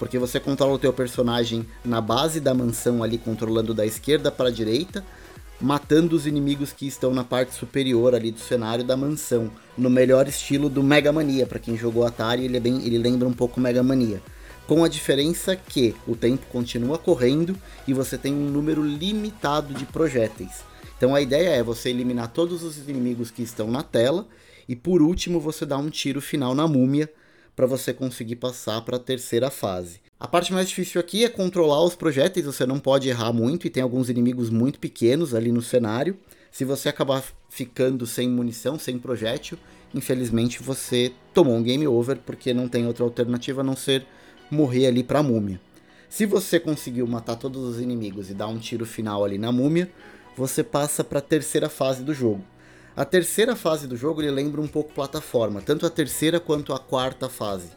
porque 0.00 0.18
você 0.18 0.40
controla 0.40 0.72
o 0.72 0.78
teu 0.78 0.94
personagem 0.94 1.66
na 1.84 2.00
base 2.00 2.40
da 2.40 2.54
mansão 2.54 3.02
ali, 3.02 3.18
controlando 3.18 3.74
da 3.74 3.84
esquerda 3.84 4.32
para 4.32 4.48
a 4.48 4.50
direita, 4.50 5.04
matando 5.60 6.16
os 6.16 6.26
inimigos 6.26 6.72
que 6.72 6.86
estão 6.86 7.12
na 7.12 7.22
parte 7.22 7.54
superior 7.54 8.14
ali 8.14 8.30
do 8.30 8.40
cenário 8.40 8.82
da 8.82 8.96
mansão, 8.96 9.50
no 9.76 9.90
melhor 9.90 10.26
estilo 10.26 10.70
do 10.70 10.82
Mega 10.82 11.12
Mania. 11.12 11.46
Para 11.46 11.58
quem 11.58 11.76
jogou 11.76 12.06
Atari, 12.06 12.46
ele, 12.46 12.56
é 12.56 12.60
bem, 12.60 12.82
ele 12.82 12.96
lembra 12.96 13.28
um 13.28 13.32
pouco 13.34 13.60
Mega 13.60 13.82
Mania. 13.82 14.22
Com 14.66 14.82
a 14.82 14.88
diferença 14.88 15.54
que 15.54 15.94
o 16.08 16.16
tempo 16.16 16.46
continua 16.46 16.96
correndo 16.96 17.54
e 17.86 17.92
você 17.92 18.16
tem 18.16 18.32
um 18.32 18.48
número 18.48 18.82
limitado 18.82 19.74
de 19.74 19.84
projéteis. 19.84 20.64
Então 20.96 21.14
a 21.14 21.20
ideia 21.20 21.50
é 21.50 21.62
você 21.62 21.90
eliminar 21.90 22.28
todos 22.28 22.62
os 22.62 22.88
inimigos 22.88 23.30
que 23.30 23.42
estão 23.42 23.70
na 23.70 23.82
tela 23.82 24.26
e 24.66 24.74
por 24.74 25.02
último 25.02 25.38
você 25.38 25.66
dá 25.66 25.76
um 25.76 25.90
tiro 25.90 26.22
final 26.22 26.54
na 26.54 26.66
múmia 26.66 27.10
para 27.54 27.66
você 27.66 27.92
conseguir 27.92 28.36
passar 28.36 28.80
para 28.82 28.96
a 28.96 29.00
terceira 29.00 29.50
fase. 29.50 30.00
A 30.18 30.28
parte 30.28 30.52
mais 30.52 30.68
difícil 30.68 31.00
aqui 31.00 31.24
é 31.24 31.28
controlar 31.28 31.82
os 31.82 31.94
projéteis, 31.94 32.46
você 32.46 32.66
não 32.66 32.78
pode 32.78 33.08
errar 33.08 33.32
muito 33.32 33.66
e 33.66 33.70
tem 33.70 33.82
alguns 33.82 34.08
inimigos 34.08 34.50
muito 34.50 34.78
pequenos 34.78 35.34
ali 35.34 35.50
no 35.50 35.62
cenário. 35.62 36.16
Se 36.50 36.64
você 36.64 36.88
acabar 36.88 37.24
ficando 37.48 38.06
sem 38.06 38.28
munição, 38.28 38.78
sem 38.78 38.98
projétil, 38.98 39.58
infelizmente 39.94 40.62
você 40.62 41.12
tomou 41.32 41.54
um 41.54 41.62
game 41.62 41.86
over 41.86 42.18
porque 42.18 42.52
não 42.52 42.68
tem 42.68 42.86
outra 42.86 43.04
alternativa 43.04 43.62
a 43.62 43.64
não 43.64 43.76
ser 43.76 44.06
morrer 44.50 44.86
ali 44.86 45.02
para 45.02 45.20
a 45.20 45.22
múmia. 45.22 45.60
Se 46.08 46.26
você 46.26 46.58
conseguiu 46.58 47.06
matar 47.06 47.36
todos 47.36 47.62
os 47.62 47.80
inimigos 47.80 48.30
e 48.30 48.34
dar 48.34 48.48
um 48.48 48.58
tiro 48.58 48.84
final 48.84 49.24
ali 49.24 49.38
na 49.38 49.52
múmia, 49.52 49.90
você 50.36 50.64
passa 50.64 51.04
para 51.04 51.20
a 51.20 51.22
terceira 51.22 51.68
fase 51.68 52.02
do 52.02 52.12
jogo. 52.12 52.44
A 52.96 53.04
terceira 53.04 53.54
fase 53.54 53.86
do 53.86 53.96
jogo 53.96 54.20
ele 54.20 54.30
lembra 54.30 54.60
um 54.60 54.66
pouco 54.66 54.92
plataforma, 54.92 55.62
tanto 55.62 55.86
a 55.86 55.90
terceira 55.90 56.40
quanto 56.40 56.72
a 56.72 56.78
quarta 56.78 57.28
fase, 57.28 57.68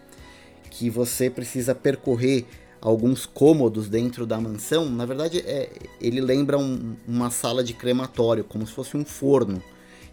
que 0.71 0.89
você 0.89 1.29
precisa 1.29 1.75
percorrer 1.75 2.45
alguns 2.81 3.25
cômodos 3.25 3.87
dentro 3.87 4.25
da 4.25 4.41
mansão. 4.41 4.89
Na 4.89 5.05
verdade, 5.05 5.39
é, 5.45 5.69
ele 6.01 6.19
lembra 6.19 6.57
um, 6.57 6.95
uma 7.07 7.29
sala 7.29 7.63
de 7.63 7.73
crematório, 7.73 8.43
como 8.43 8.65
se 8.65 8.73
fosse 8.73 8.97
um 8.97 9.05
forno. 9.05 9.63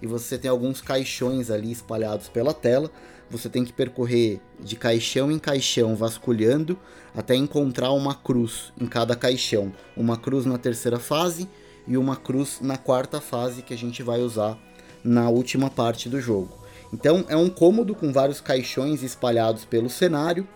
E 0.03 0.07
você 0.07 0.39
tem 0.39 0.51
alguns 0.51 0.81
caixões 0.81 1.51
ali 1.51 1.73
espalhados 1.73 2.29
pela 2.29 2.55
tela. 2.55 2.91
Você 3.29 3.49
tem 3.49 3.65
que 3.65 3.73
percorrer 3.73 4.41
de 4.61 4.77
caixão 4.77 5.33
em 5.33 5.39
caixão, 5.39 5.97
vasculhando, 5.97 6.79
até 7.15 7.35
encontrar 7.35 7.91
uma 7.91 8.15
cruz 8.15 8.73
em 8.81 8.87
cada 8.87 9.17
caixão. 9.17 9.73
Uma 9.97 10.17
cruz 10.17 10.47
na 10.47 10.59
terceira 10.59 10.99
fase 10.99 11.49
e 11.89 11.97
uma 11.97 12.17
cruz 12.17 12.59
na 12.61 12.77
quarta 12.77 13.21
fase 13.21 13.63
que 13.63 13.75
a 13.75 13.79
gente 13.79 14.03
vai 14.03 14.21
usar 14.21 14.59
na 15.05 15.29
última 15.29 15.71
parte 15.71 16.09
do 16.09 16.21
jogo. 16.21 16.61
Então 16.93 17.25
é 17.29 17.37
um 17.37 17.49
cômodo 17.49 17.95
com 17.95 18.13
vários 18.13 18.41
caixões 18.41 19.03
espalhados 19.03 19.65
pelo 19.65 19.89
cenário. 19.89 20.47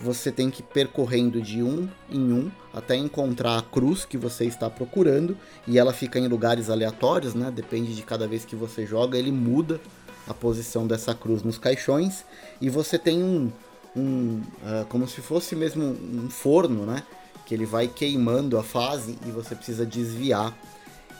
Você 0.00 0.32
tem 0.32 0.50
que 0.50 0.60
ir 0.60 0.64
percorrendo 0.64 1.40
de 1.40 1.62
um 1.62 1.88
em 2.10 2.32
um 2.32 2.50
até 2.72 2.96
encontrar 2.96 3.58
a 3.58 3.62
cruz 3.62 4.04
que 4.04 4.16
você 4.16 4.44
está 4.46 4.68
procurando 4.68 5.36
e 5.66 5.78
ela 5.78 5.92
fica 5.92 6.18
em 6.18 6.26
lugares 6.26 6.70
aleatórios, 6.70 7.34
né? 7.34 7.50
Depende 7.50 7.94
de 7.94 8.02
cada 8.02 8.26
vez 8.26 8.44
que 8.44 8.56
você 8.56 8.84
joga, 8.86 9.18
ele 9.18 9.30
muda 9.30 9.80
a 10.26 10.34
posição 10.34 10.86
dessa 10.86 11.14
cruz 11.14 11.42
nos 11.42 11.58
caixões 11.58 12.24
e 12.60 12.68
você 12.68 12.98
tem 12.98 13.22
um, 13.22 13.52
um 13.94 14.40
uh, 14.62 14.86
como 14.88 15.06
se 15.06 15.20
fosse 15.20 15.54
mesmo 15.54 15.84
um 15.84 16.28
forno, 16.30 16.84
né? 16.86 17.02
Que 17.46 17.54
ele 17.54 17.66
vai 17.66 17.86
queimando 17.86 18.58
a 18.58 18.62
fase 18.62 19.18
e 19.26 19.30
você 19.30 19.54
precisa 19.54 19.84
desviar 19.84 20.56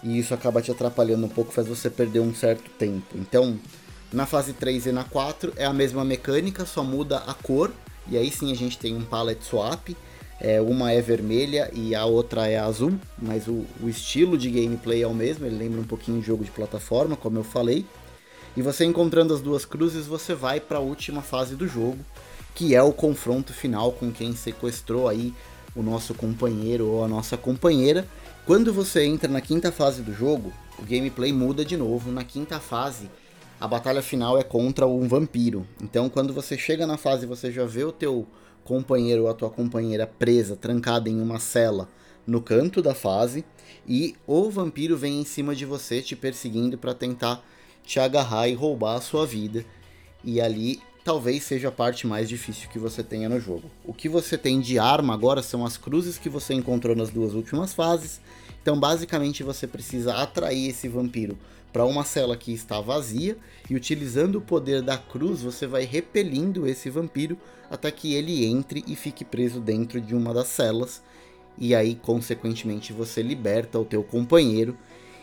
e 0.02 0.18
isso 0.18 0.34
acaba 0.34 0.60
te 0.60 0.70
atrapalhando 0.70 1.26
um 1.26 1.28
pouco, 1.28 1.52
faz 1.52 1.66
você 1.66 1.88
perder 1.88 2.20
um 2.20 2.34
certo 2.34 2.68
tempo. 2.78 3.14
Então, 3.14 3.58
Na 4.12 4.26
fase 4.26 4.52
3 4.52 4.86
e 4.86 4.92
na 4.92 5.04
4 5.04 5.54
é 5.56 5.64
a 5.64 5.72
mesma 5.72 6.04
mecânica, 6.04 6.66
só 6.66 6.84
muda 6.84 7.18
a 7.26 7.32
cor. 7.32 7.72
E 8.06 8.18
aí 8.18 8.30
sim 8.30 8.52
a 8.52 8.54
gente 8.54 8.78
tem 8.78 8.94
um 8.94 9.04
palette 9.04 9.44
swap. 9.44 9.88
É, 10.38 10.60
uma 10.60 10.92
é 10.92 11.00
vermelha 11.00 11.70
e 11.72 11.94
a 11.94 12.04
outra 12.04 12.48
é 12.48 12.58
azul, 12.58 12.92
mas 13.16 13.46
o, 13.46 13.64
o 13.80 13.88
estilo 13.88 14.36
de 14.36 14.50
gameplay 14.50 15.02
é 15.02 15.06
o 15.06 15.14
mesmo, 15.14 15.46
ele 15.46 15.56
lembra 15.56 15.80
um 15.80 15.84
pouquinho 15.84 16.20
de 16.20 16.26
jogo 16.26 16.44
de 16.44 16.50
plataforma, 16.50 17.16
como 17.16 17.38
eu 17.38 17.44
falei. 17.44 17.86
E 18.56 18.60
você 18.60 18.84
encontrando 18.84 19.32
as 19.32 19.40
duas 19.40 19.64
cruzes, 19.64 20.06
você 20.06 20.34
vai 20.34 20.58
para 20.58 20.78
a 20.78 20.80
última 20.80 21.22
fase 21.22 21.54
do 21.54 21.68
jogo, 21.68 21.98
que 22.56 22.74
é 22.74 22.82
o 22.82 22.92
confronto 22.92 23.52
final 23.52 23.92
com 23.92 24.10
quem 24.10 24.34
sequestrou 24.34 25.08
aí 25.08 25.32
o 25.76 25.82
nosso 25.82 26.12
companheiro 26.12 26.88
ou 26.88 27.04
a 27.04 27.08
nossa 27.08 27.36
companheira. 27.36 28.06
Quando 28.44 28.72
você 28.72 29.04
entra 29.04 29.28
na 29.28 29.40
quinta 29.40 29.70
fase 29.70 30.02
do 30.02 30.12
jogo, 30.12 30.52
o 30.76 30.82
gameplay 30.82 31.32
muda 31.32 31.64
de 31.64 31.76
novo. 31.76 32.10
Na 32.10 32.24
quinta 32.24 32.58
fase, 32.58 33.08
a 33.60 33.68
batalha 33.68 34.02
final 34.02 34.36
é 34.36 34.42
contra 34.42 34.84
um 34.84 35.06
vampiro. 35.06 35.64
Então, 35.80 36.08
quando 36.08 36.32
você 36.32 36.58
chega 36.58 36.84
na 36.84 36.96
fase, 36.96 37.24
você 37.24 37.52
já 37.52 37.64
vê 37.64 37.84
o 37.84 37.92
teu 37.92 38.26
companheiro 38.64 39.22
ou 39.22 39.28
a 39.28 39.34
tua 39.34 39.48
companheira 39.48 40.08
presa, 40.08 40.56
trancada 40.56 41.08
em 41.08 41.20
uma 41.20 41.38
cela 41.38 41.88
no 42.26 42.42
canto 42.42 42.82
da 42.82 42.94
fase, 42.94 43.44
e 43.86 44.16
o 44.26 44.50
vampiro 44.50 44.96
vem 44.96 45.20
em 45.20 45.24
cima 45.24 45.54
de 45.54 45.64
você 45.64 46.02
te 46.02 46.16
perseguindo 46.16 46.76
para 46.76 46.94
tentar 46.94 47.44
te 47.84 48.00
agarrar 48.00 48.48
e 48.48 48.54
roubar 48.54 48.96
a 48.96 49.00
sua 49.00 49.24
vida. 49.24 49.64
E 50.24 50.40
ali 50.40 50.80
talvez 51.04 51.42
seja 51.42 51.68
a 51.68 51.72
parte 51.72 52.06
mais 52.06 52.28
difícil 52.28 52.68
que 52.68 52.78
você 52.78 53.02
tenha 53.02 53.28
no 53.28 53.40
jogo. 53.40 53.70
O 53.84 53.92
que 53.92 54.08
você 54.08 54.38
tem 54.38 54.60
de 54.60 54.78
arma 54.78 55.14
agora 55.14 55.42
são 55.42 55.64
as 55.64 55.76
cruzes 55.76 56.18
que 56.18 56.28
você 56.28 56.54
encontrou 56.54 56.94
nas 56.94 57.10
duas 57.10 57.34
últimas 57.34 57.74
fases. 57.74 58.20
Então, 58.62 58.78
basicamente, 58.78 59.42
você 59.42 59.66
precisa 59.66 60.14
atrair 60.14 60.68
esse 60.68 60.88
vampiro 60.88 61.36
para 61.72 61.84
uma 61.84 62.04
cela 62.04 62.36
que 62.36 62.52
está 62.52 62.80
vazia 62.80 63.36
e 63.68 63.74
utilizando 63.74 64.36
o 64.36 64.40
poder 64.40 64.82
da 64.82 64.98
cruz, 64.98 65.42
você 65.42 65.66
vai 65.66 65.84
repelindo 65.84 66.66
esse 66.66 66.90
vampiro 66.90 67.38
até 67.70 67.90
que 67.90 68.14
ele 68.14 68.44
entre 68.44 68.84
e 68.86 68.94
fique 68.94 69.24
preso 69.24 69.58
dentro 69.58 70.00
de 70.00 70.14
uma 70.14 70.34
das 70.34 70.48
celas. 70.48 71.02
E 71.58 71.74
aí, 71.74 71.94
consequentemente, 71.94 72.92
você 72.92 73.22
liberta 73.22 73.78
o 73.78 73.84
teu 73.84 74.02
companheiro 74.02 74.76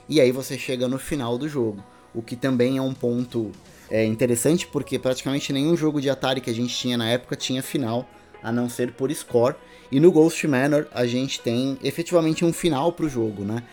e 0.08 0.20
aí 0.20 0.32
você 0.32 0.58
chega 0.58 0.88
no 0.88 0.98
final 0.98 1.38
do 1.38 1.48
jogo. 1.48 1.84
O 2.14 2.22
que 2.22 2.36
também 2.36 2.78
é 2.78 2.82
um 2.82 2.94
ponto 2.94 3.52
é, 3.90 4.06
interessante 4.06 4.68
porque 4.68 4.98
praticamente 5.00 5.52
nenhum 5.54 5.76
jogo 5.76 6.02
de 6.02 6.10
Atari 6.10 6.42
que 6.42 6.50
a 6.50 6.54
gente 6.54 6.76
tinha 6.76 6.98
na 6.98 7.10
época 7.10 7.36
tinha 7.36 7.62
final, 7.62 8.08
a 8.42 8.52
não 8.52 8.70
ser 8.70 8.94
por 8.94 9.12
score. 9.12 9.56
E 9.92 10.00
no 10.00 10.12
Ghost 10.12 10.48
Manor 10.48 10.88
a 10.92 11.06
gente 11.06 11.40
tem 11.40 11.78
efetivamente 11.84 12.46
um 12.46 12.54
final 12.54 12.92
para 12.92 13.06
o 13.06 13.10
jogo, 13.10 13.44
né? 13.44 13.64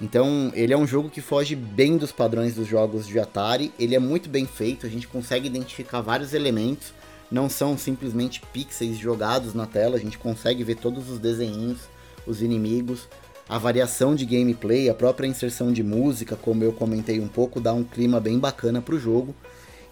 Então, 0.00 0.52
ele 0.54 0.72
é 0.72 0.78
um 0.78 0.86
jogo 0.86 1.10
que 1.10 1.20
foge 1.20 1.56
bem 1.56 1.96
dos 1.96 2.12
padrões 2.12 2.54
dos 2.54 2.68
jogos 2.68 3.06
de 3.06 3.18
Atari. 3.18 3.72
Ele 3.78 3.96
é 3.96 3.98
muito 3.98 4.28
bem 4.28 4.46
feito, 4.46 4.86
a 4.86 4.88
gente 4.88 5.08
consegue 5.08 5.48
identificar 5.48 6.00
vários 6.00 6.34
elementos. 6.34 6.92
Não 7.30 7.48
são 7.48 7.76
simplesmente 7.76 8.40
pixels 8.52 8.96
jogados 8.96 9.54
na 9.54 9.66
tela, 9.66 9.96
a 9.96 10.00
gente 10.00 10.16
consegue 10.16 10.62
ver 10.62 10.76
todos 10.76 11.10
os 11.10 11.18
desenhos, 11.18 11.78
os 12.26 12.40
inimigos, 12.40 13.08
a 13.48 13.58
variação 13.58 14.14
de 14.14 14.26
gameplay, 14.26 14.88
a 14.88 14.94
própria 14.94 15.26
inserção 15.26 15.72
de 15.72 15.82
música, 15.82 16.36
como 16.36 16.62
eu 16.62 16.72
comentei 16.72 17.18
um 17.18 17.28
pouco, 17.28 17.60
dá 17.60 17.72
um 17.72 17.82
clima 17.82 18.20
bem 18.20 18.38
bacana 18.38 18.82
pro 18.82 18.98
jogo. 18.98 19.34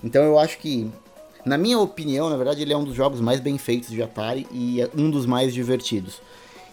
Então 0.04 0.22
eu 0.22 0.38
acho 0.38 0.58
que, 0.58 0.90
na 1.44 1.56
minha 1.56 1.78
opinião, 1.78 2.28
na 2.28 2.36
verdade, 2.36 2.60
ele 2.60 2.72
é 2.72 2.76
um 2.76 2.84
dos 2.84 2.94
jogos 2.94 3.20
mais 3.20 3.40
bem 3.40 3.56
feitos 3.56 3.88
de 3.88 4.02
Atari 4.02 4.46
e 4.52 4.82
é 4.82 4.90
um 4.96 5.10
dos 5.10 5.24
mais 5.24 5.54
divertidos. 5.54 6.20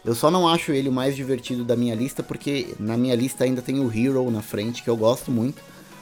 Eu 0.04 0.14
só 0.14 0.30
não 0.30 0.48
acho 0.48 0.74
ele 0.74 0.90
o 0.90 0.92
mais 0.92 1.16
divertido 1.16 1.64
da 1.64 1.78
minha 1.78 1.96
lista, 1.96 2.22
porque 2.22 2.76
na 2.78 2.98
minha 2.98 3.16
lista 3.16 3.46
ainda 3.46 3.62
tem 3.62 3.80
o 3.80 3.90
Hero 3.90 4.30
na 4.30 4.42
frente, 4.42 4.84
que 4.84 4.90
eu 4.90 4.98
gosto 4.98 5.32
muito. 5.32 5.62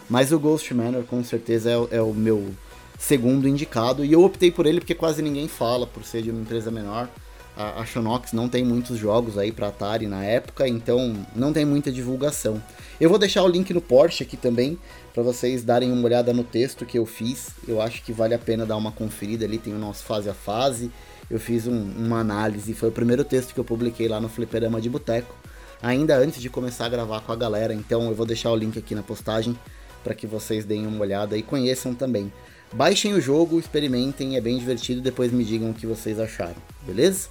Mas 0.09 0.31
o 0.31 0.39
Ghost 0.39 0.73
Manor 0.73 1.03
com 1.03 1.23
certeza 1.23 1.69
é, 1.69 1.97
é 1.97 2.01
o 2.01 2.11
meu 2.11 2.49
segundo 2.97 3.47
indicado. 3.47 4.03
E 4.03 4.11
eu 4.11 4.23
optei 4.23 4.49
por 4.49 4.65
ele 4.65 4.79
porque 4.79 4.95
quase 4.95 5.21
ninguém 5.21 5.47
fala, 5.47 5.85
por 5.85 6.03
ser 6.03 6.23
de 6.23 6.31
uma 6.31 6.41
empresa 6.41 6.71
menor. 6.71 7.07
A, 7.55 7.81
a 7.81 7.85
Shonox 7.85 8.33
não 8.33 8.47
tem 8.47 8.63
muitos 8.63 8.97
jogos 8.97 9.37
aí 9.37 9.51
para 9.51 9.67
Atari 9.67 10.07
na 10.07 10.23
época, 10.23 10.67
então 10.67 11.15
não 11.35 11.51
tem 11.51 11.65
muita 11.65 11.91
divulgação. 11.91 12.61
Eu 12.99 13.09
vou 13.09 13.19
deixar 13.19 13.43
o 13.43 13.47
link 13.47 13.73
no 13.73 13.81
Porsche 13.81 14.23
aqui 14.23 14.37
também, 14.37 14.77
para 15.13 15.23
vocês 15.23 15.63
darem 15.63 15.91
uma 15.91 16.03
olhada 16.03 16.33
no 16.33 16.43
texto 16.43 16.85
que 16.85 16.97
eu 16.97 17.05
fiz. 17.05 17.49
Eu 17.67 17.81
acho 17.81 18.03
que 18.03 18.13
vale 18.13 18.33
a 18.33 18.39
pena 18.39 18.65
dar 18.65 18.77
uma 18.77 18.91
conferida 18.91 19.45
ali, 19.45 19.57
tem 19.57 19.73
o 19.73 19.79
nosso 19.79 20.03
fase 20.03 20.29
a 20.29 20.33
fase 20.33 20.91
eu 21.31 21.39
fiz 21.39 21.65
um, 21.65 21.91
uma 21.97 22.19
análise, 22.19 22.73
foi 22.73 22.89
o 22.89 22.91
primeiro 22.91 23.23
texto 23.23 23.53
que 23.53 23.59
eu 23.59 23.63
publiquei 23.63 24.07
lá 24.07 24.19
no 24.19 24.27
Fliperama 24.27 24.81
de 24.81 24.89
Boteco, 24.89 25.33
ainda 25.81 26.17
antes 26.17 26.41
de 26.41 26.49
começar 26.49 26.85
a 26.85 26.89
gravar 26.89 27.21
com 27.21 27.31
a 27.31 27.35
galera, 27.35 27.73
então 27.73 28.09
eu 28.09 28.13
vou 28.13 28.25
deixar 28.25 28.51
o 28.51 28.55
link 28.55 28.77
aqui 28.77 28.93
na 28.93 29.01
postagem 29.01 29.57
para 30.03 30.13
que 30.13 30.27
vocês 30.27 30.65
deem 30.65 30.85
uma 30.85 30.99
olhada 30.99 31.37
e 31.37 31.41
conheçam 31.41 31.95
também. 31.95 32.31
Baixem 32.73 33.13
o 33.13 33.21
jogo, 33.21 33.59
experimentem, 33.59 34.35
é 34.35 34.41
bem 34.41 34.57
divertido, 34.57 34.99
depois 34.99 35.31
me 35.31 35.45
digam 35.45 35.69
o 35.71 35.73
que 35.73 35.87
vocês 35.87 36.19
acharam, 36.19 36.55
beleza? 36.85 37.29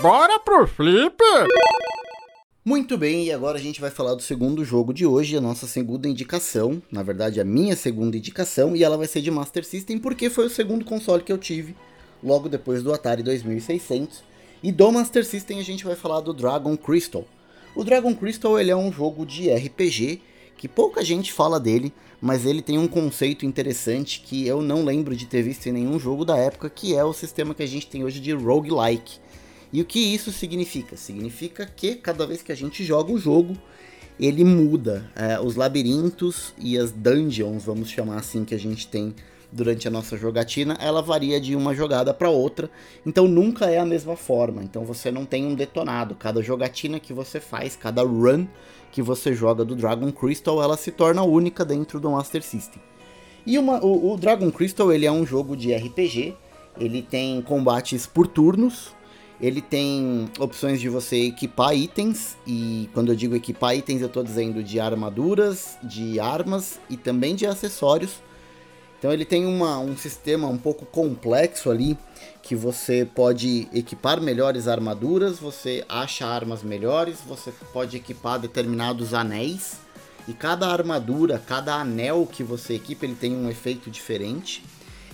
Bora 0.00 0.38
pro 0.38 0.64
Flipper! 0.64 1.48
Muito 2.64 2.96
bem, 2.96 3.24
e 3.24 3.32
agora 3.32 3.58
a 3.58 3.60
gente 3.60 3.80
vai 3.80 3.90
falar 3.90 4.14
do 4.14 4.22
segundo 4.22 4.64
jogo 4.64 4.94
de 4.94 5.04
hoje, 5.04 5.36
a 5.36 5.40
nossa 5.40 5.66
segunda 5.66 6.06
indicação, 6.06 6.80
na 6.92 7.02
verdade 7.02 7.40
a 7.40 7.44
minha 7.44 7.74
segunda 7.74 8.16
indicação, 8.16 8.76
e 8.76 8.84
ela 8.84 8.96
vai 8.96 9.08
ser 9.08 9.22
de 9.22 9.30
Master 9.30 9.64
System 9.64 9.98
porque 9.98 10.30
foi 10.30 10.46
o 10.46 10.50
segundo 10.50 10.84
console 10.84 11.24
que 11.24 11.32
eu 11.32 11.38
tive 11.38 11.74
logo 12.22 12.48
depois 12.48 12.80
do 12.80 12.92
Atari 12.94 13.24
2600. 13.24 14.22
E 14.62 14.70
do 14.70 14.92
Master 14.92 15.24
System 15.24 15.58
a 15.58 15.64
gente 15.64 15.84
vai 15.84 15.96
falar 15.96 16.20
do 16.20 16.32
Dragon 16.32 16.76
Crystal. 16.76 17.24
O 17.74 17.82
Dragon 17.82 18.14
Crystal 18.14 18.58
ele 18.58 18.70
é 18.70 18.76
um 18.76 18.92
jogo 18.92 19.26
de 19.26 19.50
RPG 19.52 20.22
que 20.56 20.68
pouca 20.68 21.04
gente 21.04 21.32
fala 21.32 21.58
dele, 21.58 21.92
mas 22.20 22.46
ele 22.46 22.62
tem 22.62 22.78
um 22.78 22.88
conceito 22.88 23.44
interessante 23.44 24.20
que 24.20 24.46
eu 24.46 24.62
não 24.62 24.84
lembro 24.84 25.16
de 25.16 25.26
ter 25.26 25.42
visto 25.42 25.66
em 25.66 25.72
nenhum 25.72 25.98
jogo 25.98 26.24
da 26.24 26.36
época, 26.36 26.70
que 26.70 26.94
é 26.94 27.02
o 27.02 27.12
sistema 27.12 27.54
que 27.54 27.62
a 27.64 27.66
gente 27.66 27.88
tem 27.88 28.04
hoje 28.04 28.20
de 28.20 28.32
roguelike. 28.32 29.18
E 29.72 29.80
o 29.82 29.84
que 29.84 29.98
isso 29.98 30.32
significa? 30.32 30.96
Significa 30.96 31.66
que 31.66 31.94
cada 31.94 32.26
vez 32.26 32.42
que 32.42 32.52
a 32.52 32.54
gente 32.54 32.82
joga 32.84 33.12
o 33.12 33.18
jogo, 33.18 33.56
ele 34.18 34.44
muda. 34.44 35.10
É, 35.14 35.38
os 35.38 35.56
labirintos 35.56 36.54
e 36.58 36.78
as 36.78 36.90
dungeons, 36.90 37.64
vamos 37.64 37.90
chamar 37.90 38.16
assim, 38.16 38.44
que 38.44 38.54
a 38.54 38.58
gente 38.58 38.88
tem 38.88 39.14
durante 39.50 39.88
a 39.88 39.90
nossa 39.90 40.16
jogatina, 40.16 40.76
ela 40.80 41.00
varia 41.00 41.40
de 41.40 41.56
uma 41.56 41.74
jogada 41.74 42.12
para 42.12 42.28
outra, 42.28 42.70
então 43.04 43.26
nunca 43.26 43.66
é 43.66 43.78
a 43.78 43.84
mesma 43.84 44.16
forma. 44.16 44.62
Então 44.62 44.84
você 44.84 45.10
não 45.10 45.24
tem 45.24 45.46
um 45.46 45.54
detonado. 45.54 46.14
Cada 46.14 46.42
jogatina 46.42 47.00
que 47.00 47.12
você 47.12 47.40
faz, 47.40 47.76
cada 47.76 48.02
run 48.02 48.46
que 48.92 49.02
você 49.02 49.32
joga 49.34 49.64
do 49.64 49.74
Dragon 49.74 50.10
Crystal, 50.12 50.62
ela 50.62 50.76
se 50.76 50.90
torna 50.90 51.22
única 51.22 51.64
dentro 51.64 52.00
do 52.00 52.10
Master 52.10 52.42
System. 52.42 52.80
E 53.46 53.58
uma, 53.58 53.82
o, 53.84 54.12
o 54.12 54.16
Dragon 54.16 54.50
Crystal 54.50 54.92
ele 54.92 55.06
é 55.06 55.12
um 55.12 55.24
jogo 55.24 55.56
de 55.56 55.74
RPG. 55.74 56.34
Ele 56.78 57.02
tem 57.02 57.42
combates 57.42 58.06
por 58.06 58.26
turnos, 58.26 58.94
ele 59.40 59.60
tem 59.60 60.28
opções 60.38 60.80
de 60.80 60.88
você 60.88 61.26
equipar 61.26 61.74
itens, 61.74 62.36
e 62.46 62.88
quando 62.92 63.12
eu 63.12 63.16
digo 63.16 63.36
equipar 63.36 63.76
itens, 63.76 64.00
eu 64.00 64.08
estou 64.08 64.24
dizendo 64.24 64.62
de 64.62 64.80
armaduras, 64.80 65.78
de 65.82 66.18
armas 66.18 66.80
e 66.90 66.96
também 66.96 67.36
de 67.36 67.46
acessórios. 67.46 68.22
Então 68.98 69.12
ele 69.12 69.24
tem 69.24 69.46
uma, 69.46 69.78
um 69.78 69.96
sistema 69.96 70.48
um 70.48 70.58
pouco 70.58 70.84
complexo 70.84 71.70
ali, 71.70 71.96
que 72.42 72.56
você 72.56 73.08
pode 73.14 73.68
equipar 73.72 74.20
melhores 74.20 74.66
armaduras, 74.66 75.38
você 75.38 75.84
acha 75.88 76.26
armas 76.26 76.64
melhores, 76.64 77.18
você 77.24 77.52
pode 77.72 77.96
equipar 77.96 78.40
determinados 78.40 79.14
anéis, 79.14 79.76
e 80.26 80.32
cada 80.32 80.66
armadura, 80.66 81.42
cada 81.46 81.76
anel 81.76 82.28
que 82.30 82.42
você 82.42 82.74
equipa, 82.74 83.06
ele 83.06 83.14
tem 83.14 83.34
um 83.34 83.48
efeito 83.48 83.88
diferente. 83.88 84.64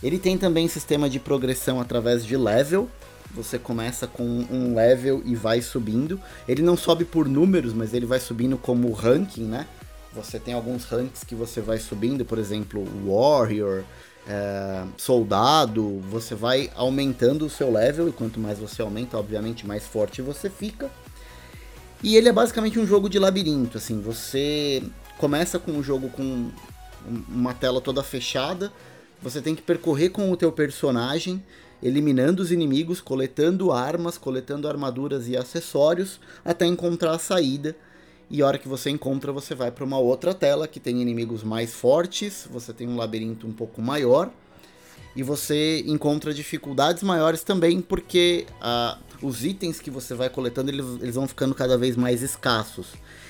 Ele 0.03 0.19
tem 0.19 0.37
também 0.37 0.67
sistema 0.67 1.09
de 1.09 1.21
progressão 1.21 1.81
através 1.81 2.27
de 2.27 2.37
level, 2.37 2.91
você 3.35 3.59
começa 3.59 4.07
com 4.07 4.23
um 4.23 4.75
level 4.75 5.23
e 5.25 5.35
vai 5.35 5.61
subindo. 5.61 6.21
Ele 6.47 6.63
não 6.63 6.77
sobe 6.77 7.05
por 7.05 7.29
números, 7.29 7.73
mas 7.73 7.93
ele 7.93 8.07
vai 8.07 8.21
subindo 8.21 8.57
como 8.57 8.93
ranking, 8.93 9.45
né? 9.45 9.67
Você 10.13 10.39
tem 10.39 10.55
alguns 10.55 10.85
ranks 10.85 11.25
que 11.25 11.35
você 11.35 11.61
vai 11.61 11.79
subindo, 11.79 12.25
por 12.25 12.39
exemplo, 12.39 12.87
Warrior, 13.05 13.83
é, 14.29 14.85
Soldado. 14.97 16.01
Você 16.11 16.35
vai 16.35 16.71
aumentando 16.77 17.45
o 17.45 17.51
seu 17.51 17.73
level 17.73 18.09
e 18.09 18.13
quanto 18.13 18.39
mais 18.39 18.59
você 18.59 18.81
aumenta, 18.81 19.19
obviamente, 19.19 19.67
mais 19.67 19.85
forte 19.85 20.23
você 20.23 20.49
fica. 20.49 20.89
E 22.03 22.17
ele 22.17 22.29
é 22.29 22.33
basicamente 22.33 22.79
um 22.79 22.87
jogo 22.87 23.09
de 23.09 23.19
labirinto, 23.19 23.79
assim, 23.79 23.99
você 24.01 24.83
começa 25.17 25.59
com 25.59 25.73
o 25.73 25.83
jogo 25.83 26.11
com 26.11 26.51
uma 27.29 27.55
tela 27.55 27.81
toda 27.81 28.03
fechada, 28.03 28.71
você 29.23 29.41
tem 29.41 29.55
que 29.55 29.63
percorrer 29.63 30.11
com 30.11 30.31
o 30.31 30.37
teu 30.37 30.53
personagem, 30.53 31.43
eliminando 31.85 32.43
os 32.43 32.51
inimigos, 32.51 33.01
coletando 33.01 33.71
armas, 33.71 34.19
coletando 34.19 34.67
armaduras 34.67 35.29
e 35.29 35.37
acessórios, 35.37 36.19
até 36.45 36.67
encontrar 36.67 37.13
a 37.13 37.19
saída 37.19 37.77
e 38.31 38.43
a 38.43 38.47
hora 38.47 38.59
que 38.59 38.67
você 38.67 38.91
encontra, 38.91 39.31
você 39.31 39.55
vai 39.55 39.71
para 39.71 39.85
uma 39.85 39.99
outra 39.99 40.33
tela 40.33 40.67
que 40.67 40.81
tem 40.81 41.01
inimigos 41.01 41.45
mais 41.45 41.75
fortes, 41.75 42.49
você 42.51 42.73
tem 42.73 42.89
um 42.89 42.97
labirinto 42.97 43.47
um 43.47 43.53
pouco 43.53 43.83
maior 43.83 44.31
e 45.15 45.23
você 45.23 45.85
encontra 45.87 46.33
dificuldades 46.33 47.03
maiores 47.03 47.45
também 47.45 47.81
porque 47.81 48.47
os 49.23 49.45
itens 49.45 49.81
que 49.81 49.91
você 49.91 50.15
vai 50.15 50.29
coletando 50.29 50.71
eles, 50.71 50.87
eles, 51.01 51.15
vão 51.15 51.29
ficando 51.29 51.55
cada 51.55 51.77
vez 51.77 51.97
mais 51.97 52.23
escassos. 52.23 52.89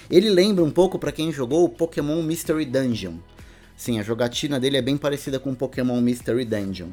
Ele 0.09 0.31
lembra 0.31 0.65
um 0.65 0.71
pouco 0.71 0.99
para 0.99 1.13
quem 1.13 1.33
jogou 1.33 1.65
o 1.65 1.69
Pokémon 1.69 2.23
Mystery 2.23 2.65
Dungeon. 2.65 3.17
Sim, 3.77 3.99
a 3.99 4.03
jogatina 4.03 4.61
dele 4.61 4.77
é 4.77 4.83
bem 4.83 4.97
parecida 4.97 5.39
com 5.41 5.55
Pokémon 5.55 6.01
Mystery 6.01 6.45
Dungeon. 6.45 6.91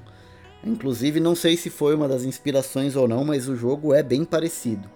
Inclusive, 0.64 1.20
não 1.20 1.36
sei 1.36 1.58
se 1.58 1.70
foi 1.70 1.96
uma 1.96 2.08
das 2.08 2.24
inspirações 2.24 2.96
ou 2.96 3.08
não, 3.08 3.24
mas 3.24 3.48
o 3.48 3.56
jogo 3.56 3.94
é 3.94 4.04
bem 4.04 4.24
parecido. 4.24 4.88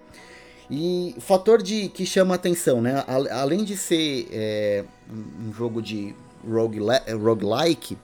E 0.69 1.15
fator 1.19 1.61
de 1.61 1.89
que 1.89 2.05
chama 2.05 2.35
atenção, 2.35 2.81
né? 2.81 3.03
Além 3.31 3.63
de 3.63 3.77
ser 3.77 4.27
é, 4.31 4.83
um 5.11 5.53
jogo 5.53 5.81
de 5.81 6.15
roguelike, 6.47 7.97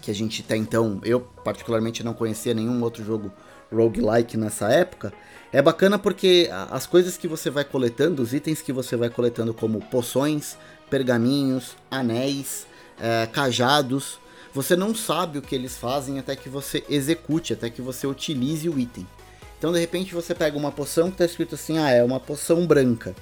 que 0.00 0.10
a 0.10 0.14
gente 0.14 0.42
até 0.42 0.56
então, 0.56 1.00
eu 1.04 1.20
particularmente 1.20 2.04
não 2.04 2.12
conhecia 2.12 2.54
nenhum 2.54 2.82
outro 2.82 3.04
jogo 3.04 3.32
roguelike 3.72 4.36
nessa 4.36 4.70
época, 4.70 5.12
é 5.52 5.62
bacana 5.62 5.98
porque 5.98 6.50
as 6.70 6.86
coisas 6.86 7.16
que 7.16 7.28
você 7.28 7.48
vai 7.50 7.64
coletando, 7.64 8.22
os 8.22 8.34
itens 8.34 8.60
que 8.60 8.72
você 8.72 8.96
vai 8.96 9.08
coletando 9.08 9.54
como 9.54 9.80
poções, 9.80 10.56
pergaminhos, 10.90 11.76
anéis, 11.90 12.66
é, 13.00 13.26
cajados, 13.26 14.18
você 14.54 14.76
não 14.76 14.94
sabe 14.94 15.38
o 15.38 15.42
que 15.42 15.54
eles 15.54 15.76
fazem 15.76 16.18
até 16.18 16.36
que 16.36 16.48
você 16.48 16.84
execute, 16.88 17.52
até 17.52 17.68
que 17.68 17.82
você 17.82 18.06
utilize 18.06 18.68
o 18.68 18.78
item. 18.78 19.06
Então 19.58 19.72
de 19.72 19.80
repente 19.80 20.14
você 20.14 20.34
pega 20.34 20.56
uma 20.56 20.70
poção 20.70 21.08
que 21.08 21.14
está 21.14 21.24
escrito 21.24 21.56
assim, 21.56 21.76
ah, 21.78 21.90
é 21.90 22.04
uma 22.04 22.20
poção 22.20 22.66
branca. 22.66 23.14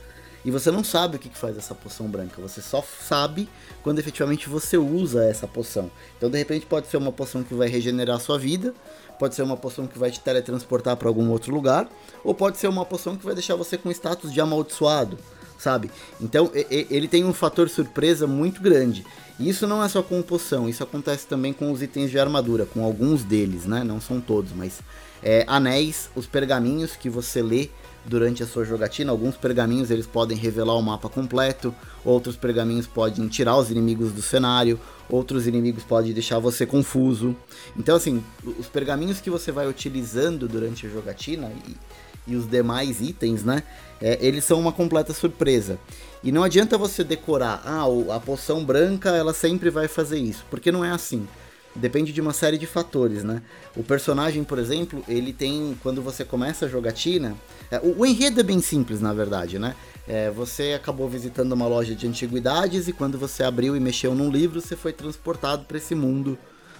E 0.45 0.51
você 0.51 0.71
não 0.71 0.83
sabe 0.83 1.17
o 1.17 1.19
que, 1.19 1.29
faz 1.37 1.57
essa 1.57 1.75
poção 1.75 2.09
branca, 2.09 2.43
você 2.43 2.61
só 2.61 2.83
sabe 2.83 3.49
quando 3.83 4.01
efetivamente 4.01 4.49
você 4.49 4.77
usa 4.77 5.25
essa 5.25 5.47
poção. 5.47 5.91
Então, 6.19 6.29
de 6.29 6.37
repente, 6.37 6.67
pode 6.67 6.89
ser 6.89 6.97
uma 6.97 7.12
poção 7.12 7.45
que 7.45 7.55
vai 7.55 7.69
regenerar 7.69 8.19
sua 8.19 8.39
vida, 8.39 8.75
pode 9.21 9.37
ser 9.37 9.43
uma 9.43 9.57
poção 9.57 9.87
que 9.87 9.99
vai 9.99 10.11
te 10.11 10.19
teletransportar 10.19 10.97
para 10.97 11.09
algum 11.09 11.31
outro 11.31 11.55
lugar, 11.55 11.89
ou 12.25 12.35
pode 12.35 12.59
ser 12.59 12.67
uma 12.67 12.85
poção 12.85 13.17
que 13.17 13.25
vai 13.25 13.35
deixar 13.35 13.55
você 13.55 13.79
com 13.79 13.89
status 13.93 14.33
de 14.33 14.41
amaldiçoado, 14.41 15.17
sabe? 15.59 15.93
Então, 16.21 16.51
ele 16.53 17.07
tem 17.07 17.25
um 17.25 17.33
fator 17.33 17.69
surpresa 17.69 18.27
muito 18.27 18.61
grande. 18.61 19.07
Isso 19.49 19.67
não 19.67 19.83
é 19.83 19.89
só 19.89 20.03
com 20.03 20.23
poção, 20.23 20.69
isso 20.69 20.83
acontece 20.83 21.27
também 21.27 21.53
com 21.53 21.71
os 21.73 21.83
itens 21.83 22.11
de 22.11 22.19
armadura, 22.19 22.67
com 22.67 22.85
alguns 22.85 23.25
deles, 23.25 23.65
né? 23.65 23.83
Não 23.85 24.01
são 24.01 24.21
todos, 24.21 24.53
mas 24.53 24.81
é, 25.23 25.45
anéis, 25.47 26.11
os 26.15 26.27
pergaminhos 26.27 26.97
que 26.97 27.09
você 27.09 27.43
lê 27.43 27.69
durante 28.05 28.43
a 28.43 28.47
sua 28.47 28.65
jogatina. 28.65 29.13
Alguns 29.13 29.37
pergaminhos 29.37 29.91
eles 29.91 30.07
podem 30.07 30.37
revelar 30.37 30.75
o 30.75 30.83
mapa 30.83 31.09
completo, 31.09 31.75
outros 32.05 32.37
pergaminhos 32.37 32.87
podem 32.87 33.29
tirar 33.29 33.57
os 33.57 33.71
inimigos 33.71 34.13
do 34.13 34.23
cenário, 34.23 34.79
outros 35.09 35.47
inimigos 35.47 35.85
podem 35.85 36.13
deixar 36.13 36.39
você 36.39 36.67
confuso. 36.67 37.37
Então, 37.77 37.97
assim, 37.97 38.23
os 38.59 38.67
pergaminhos 38.67 39.21
que 39.21 39.31
você 39.31 39.53
vai 39.53 39.69
utilizando 39.69 40.49
durante 40.49 40.87
a 40.87 40.91
jogatina 40.91 41.51
e, 41.69 41.77
e 42.26 42.37
os 42.37 42.49
demais 42.49 43.00
itens, 43.00 43.45
né? 43.45 43.62
É, 44.00 44.19
eles 44.21 44.45
são 44.45 44.59
uma 44.59 44.73
completa 44.73 45.12
surpresa. 45.12 45.79
E 46.23 46.31
não 46.31 46.43
adianta 46.43 46.79
você 46.79 47.02
decorar, 47.02 47.62
ah, 47.64 47.85
a 48.14 48.21
poção 48.21 48.64
branca 48.64 49.11
ela 49.11 49.33
sempre 49.33 49.71
vai 49.71 49.88
fazer 49.88 50.19
isso, 50.19 50.45
porque 50.50 50.71
não 50.71 50.85
é 50.85 50.91
assim 50.91 51.26
depende 51.75 52.12
de 52.12 52.21
uma 52.21 52.33
série 52.33 52.59
de 52.59 52.67
fatores, 52.67 53.25
né? 53.25 53.43
O 53.76 53.83
personagem, 53.83 54.45
por 54.45 54.59
exemplo, 54.59 55.02
ele 55.09 55.33
tem, 55.33 55.76
quando 55.83 56.02
você 56.02 56.25
começa 56.25 56.67
a 56.67 56.69
jogatina, 56.69 57.35
é, 57.71 57.79
o, 57.79 58.00
o 58.00 58.07
enredo 58.07 58.41
é 58.41 58.43
bem 58.43 58.61
simples, 58.61 59.00
na 59.00 59.12
verdade, 59.12 59.59
né? 59.59 59.75
É, 60.07 60.31
você 60.31 60.75
acabou 60.75 61.09
visitando 61.09 61.52
uma 61.52 61.67
loja 61.67 61.95
de 61.95 62.07
antiguidades 62.07 62.88
e 62.88 62.93
quando 62.93 63.19
você 63.19 63.43
abriu 63.43 63.76
e 63.76 63.81
mexeu 63.81 64.14
num 64.14 64.31
livro, 64.31 64.61
você 64.61 64.76
foi 64.76 64.93
transportado 64.93 65.64
para 65.64 65.79
esse 65.79 65.95
mundo 65.95 66.38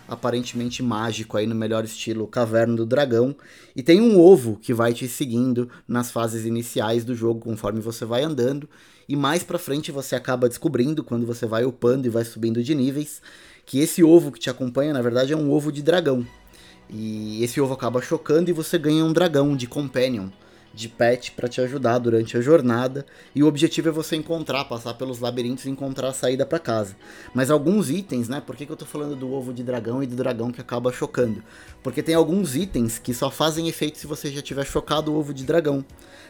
aparentemente 0.09 0.83
mágico 0.83 1.37
aí 1.37 1.47
no 1.47 1.55
melhor 1.55 1.85
estilo 1.85 2.27
Caverna 2.27 2.77
do 2.77 2.87
Dragão. 2.87 3.35
E 3.75 3.83
tem 3.83 4.01
um 4.01 4.19
ovo 4.19 4.59
que 4.61 4.75
vai 4.75 4.93
te 4.93 5.09
seguindo 5.09 5.69
nas 5.87 6.11
fases 6.11 6.45
iniciais 6.45 7.05
do 7.05 7.15
jogo 7.15 7.41
conforme 7.41 7.81
você 7.81 8.05
vai 8.05 8.23
andando. 8.23 8.69
E 9.09 9.17
mais 9.17 9.43
para 9.43 9.59
frente 9.59 9.91
você 9.93 10.15
acaba 10.15 10.49
descobrindo 10.49 11.03
quando 11.03 11.27
você 11.27 11.47
vai 11.47 11.65
upando 11.65 12.07
e 12.07 12.11
vai 12.11 12.25
subindo 12.25 12.63
de 12.63 12.75
níveis 12.75 13.23
que 13.65 13.79
esse 13.79 14.03
ovo 14.03 14.33
que 14.33 14.41
te 14.41 14.51
acompanha, 14.51 14.93
na 14.93 15.03
verdade, 15.03 15.33
é 15.33 15.37
um 15.37 15.51
ovo 15.51 15.71
de 15.71 15.83
dragão. 15.83 16.27
E 16.91 17.43
esse 17.43 17.61
ovo 17.61 17.73
acaba 17.73 18.03
chocando 18.03 18.49
e 18.49 18.53
você 18.53 18.79
ganha 18.79 19.05
um 19.05 19.13
dragão 19.13 19.57
de 19.57 19.67
companion 19.67 20.29
de 20.75 20.89
pet 20.89 21.33
para 21.33 21.49
te 21.49 21.61
ajudar 21.61 21.99
durante 21.99 22.37
a 22.37 22.41
jornada. 22.41 23.05
E 23.35 23.43
o 23.43 23.47
objetivo 23.47 23.89
é 23.89 23.93
você 23.93 24.17
encontrar, 24.17 24.65
passar 24.65 24.95
pelos 24.95 25.19
labirintos 25.19 25.65
e 25.65 25.71
encontrar 25.71 26.09
a 26.09 26.13
saída 26.13 26.47
para 26.47 26.59
casa. 26.59 26.97
Mas 27.35 27.51
alguns 27.51 27.91
itens, 27.91 28.29
né? 28.29 28.43
Por 28.45 28.57
que, 28.57 28.67
que 28.67 28.73
eu 28.73 28.77
tô 28.77 28.87
falando 28.87 29.17
do 29.17 29.33
ovo 29.33 29.53
de 29.53 29.63
dragão 29.63 30.03
e 30.03 30.07
do 30.07 30.17
dragão 30.17 30.51
que 30.51 30.61
acaba 30.61 30.93
chocando? 30.93 31.43
Porque 31.83 32.03
tem 32.03 32.15
alguns 32.15 32.57
itens 32.57 32.99
que 32.99 33.13
só 33.13 33.31
fazem 33.31 33.69
efeito 33.69 33.99
se 33.99 34.07
você 34.07 34.31
já 34.31 34.41
tiver 34.41 34.65
chocado 34.65 35.13
o 35.13 35.19
ovo 35.19 35.35
de 35.35 35.45
dragão. 35.45 35.85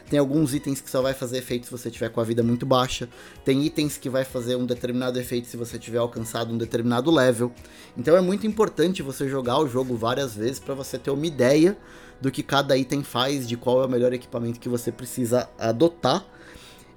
Tem 0.09 0.19
alguns 0.19 0.53
itens 0.53 0.81
que 0.81 0.89
só 0.89 1.01
vai 1.01 1.13
fazer 1.13 1.37
efeito 1.37 1.65
se 1.65 1.71
você 1.71 1.89
tiver 1.89 2.09
com 2.09 2.19
a 2.19 2.23
vida 2.23 2.43
muito 2.43 2.65
baixa. 2.65 3.07
Tem 3.45 3.63
itens 3.63 3.97
que 3.97 4.09
vai 4.09 4.25
fazer 4.25 4.55
um 4.55 4.65
determinado 4.65 5.17
efeito 5.19 5.47
se 5.47 5.55
você 5.55 5.79
tiver 5.79 5.99
alcançado 5.99 6.53
um 6.53 6.57
determinado 6.57 7.09
level. 7.09 7.51
Então 7.97 8.15
é 8.15 8.21
muito 8.21 8.45
importante 8.45 9.01
você 9.01 9.29
jogar 9.29 9.59
o 9.59 9.67
jogo 9.67 9.95
várias 9.95 10.35
vezes 10.35 10.59
para 10.59 10.73
você 10.73 10.97
ter 10.97 11.11
uma 11.11 11.25
ideia 11.25 11.77
do 12.23 12.31
que 12.31 12.41
cada 12.41 12.77
item 12.77 13.03
faz, 13.03 13.45
de 13.45 13.57
qual 13.57 13.83
é 13.83 13.85
o 13.85 13.89
melhor 13.89 14.13
equipamento 14.13 14.57
que 14.57 14.69
você 14.69 14.93
precisa 14.93 15.49
adotar. 15.59 16.25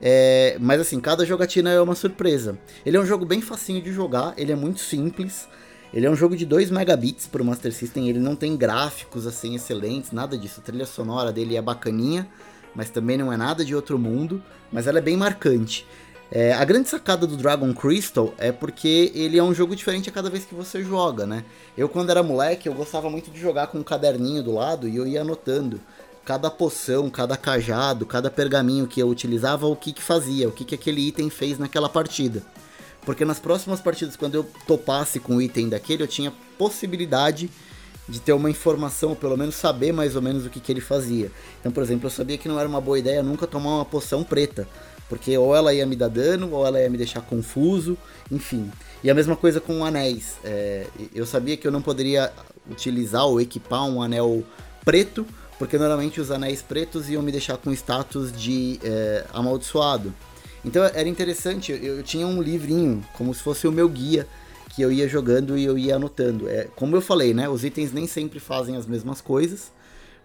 É, 0.00 0.56
mas 0.60 0.80
assim, 0.80 1.00
cada 1.00 1.26
jogatina 1.26 1.68
é 1.68 1.80
uma 1.80 1.96
surpresa. 1.96 2.56
Ele 2.84 2.96
é 2.96 3.00
um 3.00 3.04
jogo 3.04 3.26
bem 3.26 3.40
facinho 3.40 3.82
de 3.82 3.92
jogar, 3.92 4.34
ele 4.36 4.52
é 4.52 4.54
muito 4.54 4.78
simples. 4.78 5.48
Ele 5.92 6.06
é 6.06 6.10
um 6.10 6.14
jogo 6.14 6.36
de 6.36 6.46
2 6.46 6.70
megabits 6.70 7.26
para 7.26 7.42
o 7.42 7.44
Master 7.44 7.72
System, 7.72 8.08
ele 8.08 8.20
não 8.20 8.36
tem 8.36 8.56
gráficos 8.56 9.26
assim 9.26 9.56
excelentes, 9.56 10.12
nada 10.12 10.38
disso. 10.38 10.60
A 10.60 10.62
trilha 10.62 10.86
sonora 10.86 11.32
dele 11.32 11.56
é 11.56 11.62
bacaninha, 11.62 12.28
mas 12.72 12.88
também 12.88 13.18
não 13.18 13.32
é 13.32 13.36
nada 13.36 13.64
de 13.64 13.74
outro 13.74 13.98
mundo, 13.98 14.40
mas 14.70 14.86
ela 14.86 14.98
é 14.98 15.02
bem 15.02 15.16
marcante. 15.16 15.84
É, 16.30 16.52
a 16.52 16.64
grande 16.64 16.88
sacada 16.88 17.26
do 17.26 17.36
Dragon 17.36 17.72
Crystal 17.72 18.34
é 18.36 18.50
porque 18.50 19.12
ele 19.14 19.38
é 19.38 19.42
um 19.42 19.54
jogo 19.54 19.76
diferente 19.76 20.08
a 20.08 20.12
cada 20.12 20.28
vez 20.28 20.44
que 20.44 20.54
você 20.54 20.82
joga, 20.82 21.24
né? 21.24 21.44
Eu, 21.78 21.88
quando 21.88 22.10
era 22.10 22.22
moleque, 22.22 22.68
eu 22.68 22.74
gostava 22.74 23.08
muito 23.08 23.30
de 23.30 23.40
jogar 23.40 23.68
com 23.68 23.78
um 23.78 23.82
caderninho 23.84 24.42
do 24.42 24.52
lado 24.52 24.88
e 24.88 24.96
eu 24.96 25.06
ia 25.06 25.20
anotando 25.20 25.80
cada 26.24 26.50
poção, 26.50 27.08
cada 27.08 27.36
cajado, 27.36 28.04
cada 28.04 28.28
pergaminho 28.28 28.88
que 28.88 29.00
eu 29.00 29.08
utilizava, 29.08 29.66
o 29.68 29.76
que 29.76 29.92
que 29.92 30.02
fazia, 30.02 30.48
o 30.48 30.52
que 30.52 30.64
que 30.64 30.74
aquele 30.74 31.00
item 31.06 31.30
fez 31.30 31.56
naquela 31.56 31.88
partida. 31.88 32.42
Porque 33.02 33.24
nas 33.24 33.38
próximas 33.38 33.80
partidas, 33.80 34.16
quando 34.16 34.34
eu 34.34 34.44
topasse 34.66 35.20
com 35.20 35.36
o 35.36 35.42
item 35.42 35.68
daquele, 35.68 36.02
eu 36.02 36.08
tinha 36.08 36.32
possibilidade 36.58 37.48
de 38.08 38.20
ter 38.20 38.32
uma 38.32 38.50
informação, 38.50 39.10
ou 39.10 39.16
pelo 39.16 39.36
menos 39.36 39.54
saber 39.54 39.92
mais 39.92 40.16
ou 40.16 40.22
menos 40.22 40.44
o 40.44 40.50
que, 40.50 40.58
que 40.58 40.72
ele 40.72 40.80
fazia. 40.80 41.30
Então, 41.60 41.70
por 41.70 41.84
exemplo, 41.84 42.06
eu 42.06 42.10
sabia 42.10 42.36
que 42.36 42.48
não 42.48 42.58
era 42.58 42.68
uma 42.68 42.80
boa 42.80 42.98
ideia 42.98 43.22
nunca 43.22 43.46
tomar 43.46 43.76
uma 43.76 43.84
poção 43.84 44.24
preta, 44.24 44.68
porque 45.08 45.36
ou 45.36 45.54
ela 45.54 45.72
ia 45.72 45.86
me 45.86 45.96
dar 45.96 46.08
dano, 46.08 46.52
ou 46.52 46.66
ela 46.66 46.80
ia 46.80 46.90
me 46.90 46.98
deixar 46.98 47.20
confuso, 47.20 47.96
enfim. 48.30 48.70
E 49.02 49.10
a 49.10 49.14
mesma 49.14 49.36
coisa 49.36 49.60
com 49.60 49.84
anéis. 49.84 50.36
É, 50.44 50.86
eu 51.14 51.26
sabia 51.26 51.56
que 51.56 51.66
eu 51.66 51.72
não 51.72 51.82
poderia 51.82 52.32
utilizar 52.70 53.24
ou 53.26 53.40
equipar 53.40 53.84
um 53.84 54.02
anel 54.02 54.42
preto, 54.84 55.26
porque 55.58 55.78
normalmente 55.78 56.20
os 56.20 56.30
anéis 56.30 56.62
pretos 56.62 57.08
iam 57.08 57.22
me 57.22 57.32
deixar 57.32 57.56
com 57.56 57.72
status 57.72 58.32
de 58.32 58.80
é, 58.82 59.24
amaldiçoado. 59.32 60.12
Então 60.64 60.84
era 60.84 61.08
interessante, 61.08 61.70
eu, 61.70 61.78
eu, 61.78 62.02
tinha 62.02 62.26
um 62.26 62.42
livrinho, 62.42 63.04
como 63.14 63.32
se 63.32 63.40
fosse 63.40 63.68
o 63.68 63.72
meu 63.72 63.88
guia, 63.88 64.26
que 64.74 64.82
eu 64.82 64.90
ia 64.90 65.08
jogando 65.08 65.56
e 65.56 65.64
eu 65.64 65.78
ia 65.78 65.96
anotando. 65.96 66.48
É, 66.48 66.68
como 66.74 66.96
eu 66.96 67.00
falei, 67.00 67.32
né? 67.32 67.48
Os 67.48 67.64
itens 67.64 67.92
nem 67.92 68.06
sempre 68.06 68.40
fazem 68.40 68.76
as 68.76 68.86
mesmas 68.86 69.20
coisas. 69.20 69.70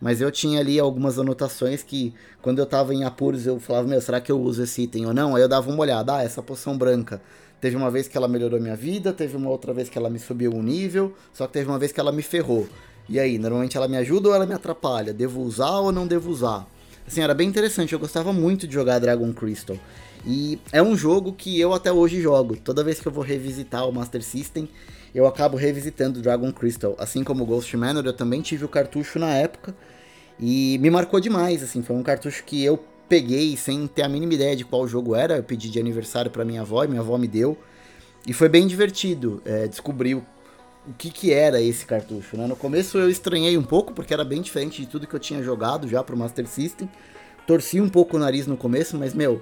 Mas 0.01 0.19
eu 0.19 0.31
tinha 0.31 0.59
ali 0.59 0.79
algumas 0.79 1.19
anotações 1.19 1.83
que, 1.83 2.13
quando 2.41 2.57
eu 2.57 2.65
tava 2.65 2.93
em 2.93 3.03
apuros, 3.03 3.45
eu 3.45 3.59
falava, 3.59 3.87
meu, 3.87 4.01
será 4.01 4.19
que 4.19 4.31
eu 4.31 4.41
uso 4.41 4.63
esse 4.63 4.81
item 4.81 5.05
ou 5.05 5.13
não? 5.13 5.35
Aí 5.35 5.43
eu 5.43 5.47
dava 5.47 5.69
uma 5.69 5.79
olhada, 5.79 6.15
ah, 6.15 6.23
essa 6.23 6.41
poção 6.41 6.75
branca. 6.75 7.21
Teve 7.61 7.75
uma 7.75 7.91
vez 7.91 8.07
que 8.07 8.17
ela 8.17 8.27
melhorou 8.27 8.59
minha 8.59 8.75
vida, 8.75 9.13
teve 9.13 9.37
uma 9.37 9.49
outra 9.51 9.71
vez 9.71 9.87
que 9.87 9.97
ela 9.97 10.09
me 10.09 10.17
subiu 10.17 10.51
um 10.51 10.63
nível, 10.63 11.13
só 11.31 11.45
que 11.45 11.53
teve 11.53 11.69
uma 11.69 11.77
vez 11.77 11.91
que 11.91 11.99
ela 11.99 12.11
me 12.11 12.23
ferrou. 12.23 12.67
E 13.07 13.19
aí, 13.19 13.37
normalmente 13.37 13.77
ela 13.77 13.87
me 13.87 13.97
ajuda 13.97 14.29
ou 14.29 14.35
ela 14.35 14.47
me 14.47 14.53
atrapalha? 14.55 15.13
Devo 15.13 15.41
usar 15.41 15.77
ou 15.79 15.91
não 15.91 16.07
devo 16.07 16.31
usar? 16.31 16.67
Assim, 17.07 17.21
era 17.21 17.35
bem 17.35 17.47
interessante, 17.47 17.93
eu 17.93 17.99
gostava 17.99 18.33
muito 18.33 18.67
de 18.67 18.73
jogar 18.73 18.97
Dragon 18.97 19.31
Crystal. 19.33 19.77
E 20.25 20.59
é 20.71 20.81
um 20.81 20.95
jogo 20.95 21.33
que 21.33 21.59
eu 21.59 21.73
até 21.73 21.91
hoje 21.91 22.21
jogo. 22.21 22.55
Toda 22.57 22.83
vez 22.83 22.99
que 22.99 23.07
eu 23.07 23.11
vou 23.11 23.23
revisitar 23.23 23.87
o 23.87 23.91
Master 23.91 24.23
System, 24.23 24.67
eu 25.13 25.27
acabo 25.27 25.57
revisitando 25.57 26.21
Dragon 26.21 26.51
Crystal. 26.51 26.95
Assim 26.97 27.23
como 27.23 27.45
Ghost 27.45 27.75
Manor, 27.75 28.05
eu 28.05 28.13
também 28.13 28.41
tive 28.41 28.65
o 28.65 28.69
cartucho 28.69 29.19
na 29.19 29.33
época. 29.33 29.75
E 30.41 30.79
me 30.79 30.89
marcou 30.89 31.19
demais, 31.19 31.61
assim, 31.61 31.83
foi 31.83 31.95
um 31.95 32.01
cartucho 32.01 32.43
que 32.43 32.63
eu 32.63 32.83
peguei 33.07 33.55
sem 33.55 33.85
ter 33.87 34.01
a 34.01 34.09
mínima 34.09 34.33
ideia 34.33 34.55
de 34.55 34.65
qual 34.65 34.87
jogo 34.87 35.13
era. 35.13 35.37
Eu 35.37 35.43
pedi 35.43 35.69
de 35.69 35.79
aniversário 35.79 36.31
para 36.31 36.43
minha 36.43 36.61
avó 36.61 36.83
e 36.83 36.87
minha 36.87 37.01
avó 37.01 37.17
me 37.17 37.27
deu. 37.27 37.57
E 38.25 38.33
foi 38.33 38.49
bem 38.49 38.65
divertido 38.65 39.41
é, 39.45 39.67
descobrir 39.67 40.15
o, 40.15 40.25
que, 40.97 41.11
que 41.11 41.31
era 41.33 41.61
esse 41.61 41.85
cartucho. 41.85 42.37
Né? 42.37 42.47
No 42.47 42.55
começo 42.55 42.97
eu 42.97 43.09
estranhei 43.09 43.57
um 43.57 43.63
pouco, 43.63 43.93
porque 43.93 44.13
era 44.13 44.23
bem 44.23 44.41
diferente 44.41 44.81
de 44.81 44.87
tudo 44.87 45.05
que 45.05 45.13
eu 45.13 45.19
tinha 45.19 45.43
jogado 45.43 45.87
já 45.87 46.03
pro 46.03 46.17
Master 46.17 46.47
System. 46.47 46.89
Torci 47.45 47.79
um 47.79 47.89
pouco 47.89 48.17
o 48.17 48.19
nariz 48.19 48.47
no 48.47 48.57
começo, 48.57 48.97
mas 48.97 49.13
meu, 49.13 49.41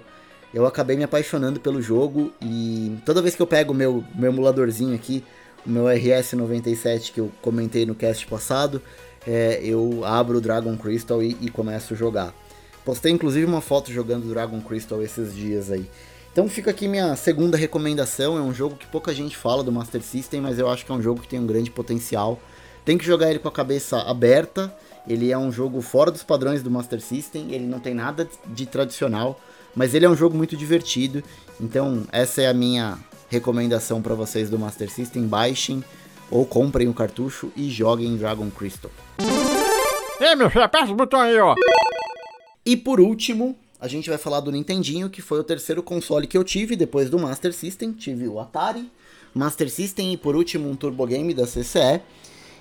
eu 0.53 0.65
acabei 0.65 0.97
me 0.97 1.03
apaixonando 1.03 1.59
pelo 1.59 1.81
jogo. 1.81 2.33
E 2.41 2.97
toda 3.05 3.21
vez 3.21 3.35
que 3.35 3.41
eu 3.41 3.47
pego 3.47 3.71
o 3.71 3.75
meu, 3.75 4.03
meu 4.15 4.31
emuladorzinho 4.31 4.95
aqui, 4.95 5.23
o 5.65 5.69
meu 5.69 5.83
RS97 5.83 7.11
que 7.13 7.19
eu 7.19 7.31
comentei 7.41 7.85
no 7.85 7.93
cast 7.93 8.25
passado, 8.25 8.81
é, 9.31 9.59
eu 9.63 10.03
abro 10.03 10.39
o 10.39 10.41
Dragon 10.41 10.75
Crystal 10.75 11.21
e, 11.21 11.37
e 11.39 11.51
começo 11.51 11.93
a 11.93 11.97
jogar. 11.97 12.33
Postei 12.83 13.11
inclusive 13.11 13.45
uma 13.45 13.61
foto 13.61 13.93
jogando 13.93 14.27
Dragon 14.27 14.59
Crystal 14.59 15.03
esses 15.03 15.35
dias 15.35 15.69
aí. 15.69 15.87
Então 16.31 16.49
fica 16.49 16.71
aqui 16.71 16.87
minha 16.87 17.15
segunda 17.15 17.55
recomendação. 17.55 18.39
É 18.39 18.41
um 18.41 18.51
jogo 18.51 18.75
que 18.75 18.87
pouca 18.87 19.13
gente 19.13 19.37
fala 19.37 19.63
do 19.63 19.71
Master 19.71 20.01
System, 20.01 20.41
mas 20.41 20.57
eu 20.57 20.67
acho 20.67 20.83
que 20.83 20.91
é 20.91 20.95
um 20.95 21.01
jogo 21.01 21.21
que 21.21 21.27
tem 21.27 21.39
um 21.39 21.45
grande 21.45 21.69
potencial. 21.69 22.39
Tem 22.83 22.97
que 22.97 23.05
jogar 23.05 23.29
ele 23.29 23.37
com 23.37 23.47
a 23.47 23.51
cabeça 23.51 23.99
aberta. 23.99 24.75
Ele 25.07 25.31
é 25.31 25.37
um 25.37 25.51
jogo 25.51 25.79
fora 25.79 26.09
dos 26.09 26.23
padrões 26.23 26.63
do 26.63 26.71
Master 26.71 26.99
System. 26.99 27.53
Ele 27.53 27.67
não 27.67 27.79
tem 27.79 27.93
nada 27.93 28.27
de 28.47 28.65
tradicional, 28.65 29.39
mas 29.75 29.93
ele 29.93 30.07
é 30.07 30.09
um 30.09 30.15
jogo 30.15 30.35
muito 30.35 30.57
divertido. 30.57 31.23
Então 31.61 32.03
essa 32.11 32.41
é 32.41 32.47
a 32.47 32.53
minha 32.53 32.97
recomendação 33.29 34.01
para 34.01 34.15
vocês 34.15 34.49
do 34.49 34.57
Master 34.57 34.89
System. 34.89 35.27
Baixem 35.27 35.83
ou 36.31 36.45
comprem 36.45 36.87
o 36.87 36.93
cartucho 36.93 37.51
e 37.55 37.69
joguem 37.69 38.17
Dragon 38.17 38.49
Crystal. 38.49 38.91
Ei, 40.19 40.35
meu 40.35 40.49
filho, 40.49 40.63
aperta 40.63 40.91
o 40.91 40.95
botão 40.95 41.19
aí, 41.19 41.37
ó. 41.39 41.55
E 42.65 42.75
por 42.75 42.99
último, 42.99 43.55
a 43.79 43.87
gente 43.87 44.09
vai 44.09 44.17
falar 44.17 44.41
do 44.41 44.51
Nintendinho, 44.51 45.09
que 45.09 45.21
foi 45.21 45.39
o 45.39 45.43
terceiro 45.43 45.81
console 45.81 46.27
que 46.27 46.37
eu 46.37 46.43
tive 46.43 46.75
depois 46.75 47.09
do 47.09 47.17
Master 47.17 47.53
System. 47.53 47.93
Tive 47.93 48.27
o 48.27 48.39
Atari, 48.39 48.91
Master 49.33 49.69
System 49.69 50.13
e 50.13 50.17
por 50.17 50.35
último 50.35 50.69
um 50.69 50.75
Turbo 50.75 51.07
Game 51.07 51.33
da 51.33 51.45
CCE. 51.45 52.01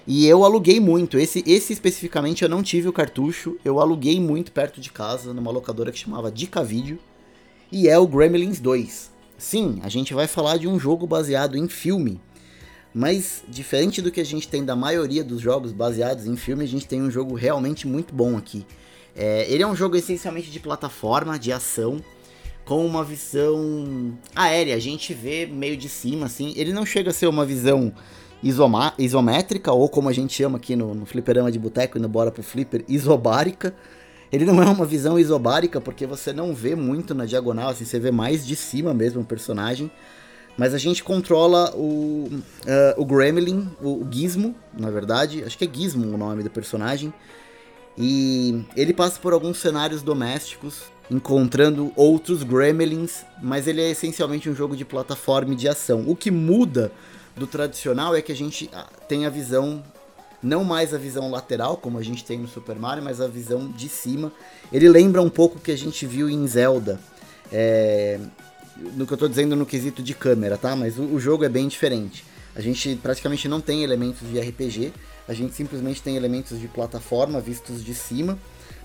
E 0.07 0.26
eu 0.26 0.44
aluguei 0.44 0.81
muito. 0.81 1.18
Esse, 1.18 1.42
esse 1.46 1.72
especificamente 1.72 2.42
eu 2.42 2.48
não 2.48 2.62
tive 2.62 2.88
o 2.88 2.92
cartucho. 2.92 3.59
Eu 3.64 3.81
aluguei 3.81 4.20
muito 4.20 4.52
perto 4.52 4.81
de 4.81 4.90
casa, 4.90 5.35
numa 5.35 5.50
locadora 5.50 5.92
que 5.92 5.98
chamava 5.98 6.31
Dica 6.31 6.62
Video. 6.62 6.98
E 7.70 7.88
é 7.88 7.98
o 7.98 8.07
Gremlins 8.07 8.61
2. 8.61 9.11
Sim, 9.37 9.81
a 9.83 9.88
gente 9.88 10.14
vai 10.14 10.26
falar 10.26 10.57
de 10.57 10.66
um 10.66 10.78
jogo 10.78 11.07
baseado 11.07 11.59
em 11.59 11.68
filme. 11.68 12.20
Mas, 12.94 13.42
diferente 13.48 14.01
do 14.01 14.11
que 14.11 14.20
a 14.20 14.24
gente 14.24 14.48
tem 14.48 14.64
da 14.64 14.74
maioria 14.74 15.22
dos 15.22 15.40
jogos 15.40 15.72
baseados 15.72 16.27
em 16.27 16.37
filme, 16.37 16.64
a 16.64 16.68
gente 16.68 16.87
tem 16.87 17.03
um 17.03 17.11
jogo 17.11 17.35
realmente 17.35 17.87
muito 17.87 18.14
bom 18.14 18.37
aqui. 18.37 18.66
É, 19.14 19.46
ele 19.51 19.62
é 19.62 19.66
um 19.66 19.77
jogo 19.77 19.96
essencialmente 19.96 20.51
de 20.51 20.61
plataforma, 20.61 21.38
de 21.38 21.53
ação, 21.53 22.03
com 22.64 22.85
uma 22.87 23.05
visão 23.05 24.16
aérea. 24.35 24.74
A 24.74 24.79
gente 24.79 25.12
vê 25.12 25.46
meio 25.46 25.77
de 25.77 25.88
cima, 25.88 26.27
assim. 26.27 26.53
Ele 26.57 26.72
não 26.72 26.87
chega 26.87 27.11
a 27.11 27.12
ser 27.12 27.27
uma 27.27 27.44
visão 27.44 27.92
isométrica, 28.98 29.72
ou 29.72 29.88
como 29.88 30.09
a 30.09 30.12
gente 30.12 30.35
chama 30.35 30.59
aqui 30.59 30.77
no, 30.77 30.94
no 30.94 31.05
fliperama 31.05 31.51
de 31.51 31.59
boteco 31.59 31.98
e 31.98 32.01
no 32.01 32.09
Bora 32.09 32.31
pro 32.31 32.42
Flipper, 32.42 32.85
isobárica. 32.88 33.74
Ele 34.31 34.44
não 34.44 34.62
é 34.62 34.66
uma 34.66 34.85
visão 34.85 35.18
isobárica, 35.18 35.81
porque 35.81 36.07
você 36.07 36.33
não 36.33 36.55
vê 36.55 36.74
muito 36.74 37.14
na 37.14 37.24
diagonal, 37.24 37.70
assim, 37.70 37.85
você 37.85 37.98
vê 37.98 38.11
mais 38.11 38.46
de 38.46 38.55
cima 38.55 38.92
mesmo 38.92 39.22
o 39.22 39.24
personagem. 39.24 39.90
Mas 40.59 40.75
a 40.75 40.79
gente 40.79 41.05
controla 41.05 41.73
o, 41.77 42.29
uh, 42.33 42.42
o 43.01 43.05
Gremlin, 43.05 43.71
o, 43.81 44.03
o 44.03 44.09
Gizmo, 44.11 44.57
na 44.77 44.90
verdade. 44.90 45.44
Acho 45.44 45.57
que 45.57 45.64
é 45.64 45.71
Gizmo 45.73 46.12
o 46.12 46.18
nome 46.18 46.42
do 46.42 46.51
personagem. 46.51 47.14
E 47.97 48.64
ele 48.77 48.92
passa 48.92 49.21
por 49.21 49.33
alguns 49.33 49.59
cenários 49.59 50.03
domésticos, 50.03 50.83
encontrando 51.09 51.92
outros 51.94 52.42
Gremlins, 52.42 53.25
mas 53.40 53.68
ele 53.68 53.81
é 53.81 53.90
essencialmente 53.90 54.51
um 54.51 54.55
jogo 54.55 54.77
de 54.77 54.85
plataforma 54.85 55.53
e 55.53 55.57
de 55.57 55.68
ação. 55.68 56.05
O 56.09 56.16
que 56.16 56.31
muda 56.31 56.90
do 57.37 57.47
tradicional 57.47 58.16
é 58.16 58.21
que 58.21 58.33
a 58.33 58.37
gente 58.37 58.68
ah, 58.73 58.88
tem 59.09 59.27
a 59.27 59.31
visão 59.31 59.83
não 60.42 60.64
mais 60.64 60.92
a 60.92 60.99
visão 60.99 61.31
lateral, 61.31 61.77
como 61.77 61.99
a 61.99 62.03
gente 62.03 62.25
tem 62.25 62.38
no 62.38 62.49
Super 62.49 62.77
Mario, 62.77 63.03
mas 63.03 63.21
a 63.21 63.27
visão 63.29 63.68
de 63.71 63.88
cima. 63.88 64.33
Ele 64.73 64.88
lembra 64.88 65.23
um 65.23 65.31
pouco 65.31 65.59
o 65.59 65.61
que 65.61 65.73
a 65.73 65.79
gente 65.79 66.05
viu 66.07 66.29
em 66.29 66.47
Zelda. 66.47 67.01
É, 67.53 68.21
no 68.79 69.07
que 69.07 69.12
eu 69.12 69.17
estou 69.17 69.29
dizendo 69.29 69.57
no 69.57 69.67
quesito 69.67 70.03
de 70.03 70.14
câmera, 70.14 70.57
tá? 70.57 70.75
Mas 70.77 70.99
o, 70.99 71.03
o, 71.03 71.21
jogo 71.21 71.45
é 71.45 71.49
bem 71.49 71.69
diferente. 71.69 72.25
A 72.55 72.61
gente 72.61 72.97
praticamente 73.03 73.49
não 73.49 73.61
tem 73.61 73.83
elementos 73.83 74.29
de 74.29 74.38
RPG, 74.38 74.93
a 75.27 75.35
gente 75.35 75.55
simplesmente 75.55 76.03
tem 76.03 76.17
elementos 76.17 76.59
de 76.59 76.69
plataforma 76.69 77.41
vistos 77.41 77.85
de 77.85 77.95
cima. 77.95 78.38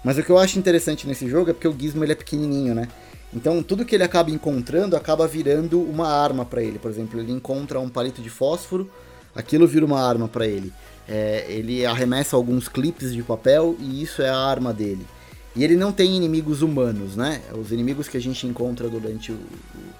Mas 0.04 0.18
o 0.18 0.24
que 0.24 0.30
eu 0.30 0.38
acho 0.38 0.60
interessante 0.60 1.08
nesse 1.08 1.30
jogo 1.30 1.50
é 1.50 1.54
porque 1.54 1.68
o 1.68 1.76
Gizmo 1.78 2.04
ele 2.04 2.12
é 2.12 2.16
pequenininho, 2.16 2.76
né? 2.76 2.88
Então 3.34 3.64
tudo 3.64 3.86
que 3.86 3.96
ele 3.96 4.04
acaba 4.04 4.30
encontrando 4.30 4.96
acaba 4.96 5.28
virando 5.28 5.82
uma 5.82 6.08
arma 6.08 6.46
para 6.46 6.62
ele. 6.62 6.78
Por 6.78 6.92
exemplo, 6.92 7.20
ele 7.20 7.32
encontra 7.32 7.80
um 7.80 7.90
palito 7.90 8.22
de 8.22 8.30
fósforo, 8.30 8.90
aquilo 9.36 9.68
vira 9.68 9.86
uma 9.86 10.02
arma 10.02 10.28
para 10.28 10.46
ele. 10.46 10.74
É, 11.08 11.46
ele 11.50 11.86
arremessa 11.86 12.36
alguns 12.36 12.68
clipes 12.68 13.14
de 13.14 13.24
papel 13.24 13.76
e 13.80 14.02
isso 14.02 14.22
é 14.22 14.30
a 14.30 14.38
arma 14.38 14.74
dele. 14.74 15.06
E 15.56 15.64
ele 15.64 15.76
não 15.76 15.92
tem 15.92 16.16
inimigos 16.16 16.64
humanos, 16.64 17.16
né? 17.16 17.42
Os 17.56 17.72
inimigos 17.72 18.08
que 18.08 18.18
a 18.18 18.22
gente 18.22 18.48
encontra 18.48 18.90
durante, 18.90 19.32
o, 19.32 19.38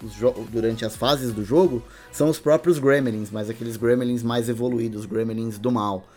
os 0.02 0.14
durante 0.50 0.84
as 0.84 0.96
fases 0.96 1.32
do 1.32 1.46
jogo 1.46 1.84
são 2.12 2.28
os 2.28 2.40
próprios 2.40 2.80
Gremlins, 2.80 3.30
mas 3.32 3.50
aqueles 3.50 3.78
Gremlins 3.78 4.24
mais 4.24 4.50
evoluídos, 4.50 5.06
Gremlins 5.06 5.60
do 5.60 5.72
mal. 5.72 6.08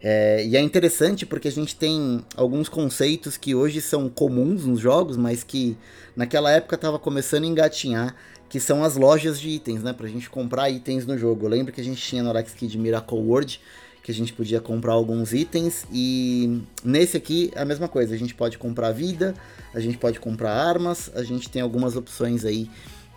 É, 0.00 0.46
e 0.46 0.56
é 0.56 0.60
interessante 0.60 1.26
porque 1.26 1.48
a 1.48 1.52
gente 1.52 1.74
tem 1.74 2.24
alguns 2.36 2.68
conceitos 2.68 3.36
que 3.36 3.54
hoje 3.56 3.80
são 3.80 4.08
comuns 4.08 4.64
nos 4.64 4.78
jogos, 4.78 5.16
mas 5.16 5.42
que 5.42 5.76
naquela 6.14 6.50
época 6.52 6.76
estava 6.76 6.98
começando 6.98 7.42
a 7.42 7.46
engatinhar, 7.48 8.14
que 8.48 8.60
são 8.60 8.84
as 8.84 8.96
lojas 8.96 9.40
de 9.40 9.48
itens, 9.48 9.82
né? 9.82 9.92
Pra 9.92 10.06
gente 10.06 10.30
comprar 10.30 10.70
itens 10.70 11.04
no 11.04 11.18
jogo. 11.18 11.46
Eu 11.46 11.50
lembro 11.50 11.72
que 11.72 11.80
a 11.80 11.84
gente 11.84 12.00
tinha 12.00 12.22
no 12.22 12.30
Alex 12.30 12.52
Kid 12.54 12.78
Miracle 12.78 13.18
World, 13.18 13.60
que 14.06 14.12
a 14.12 14.14
gente 14.14 14.32
podia 14.32 14.60
comprar 14.60 14.92
alguns 14.92 15.32
itens, 15.32 15.84
e 15.92 16.62
nesse 16.84 17.16
aqui 17.16 17.50
é 17.56 17.62
a 17.62 17.64
mesma 17.64 17.88
coisa. 17.88 18.14
A 18.14 18.16
gente 18.16 18.36
pode 18.36 18.56
comprar 18.56 18.92
vida, 18.92 19.34
a 19.74 19.80
gente 19.80 19.98
pode 19.98 20.20
comprar 20.20 20.52
armas, 20.52 21.10
a 21.12 21.24
gente 21.24 21.50
tem 21.50 21.60
algumas 21.60 21.96
opções 21.96 22.44
aí 22.44 22.70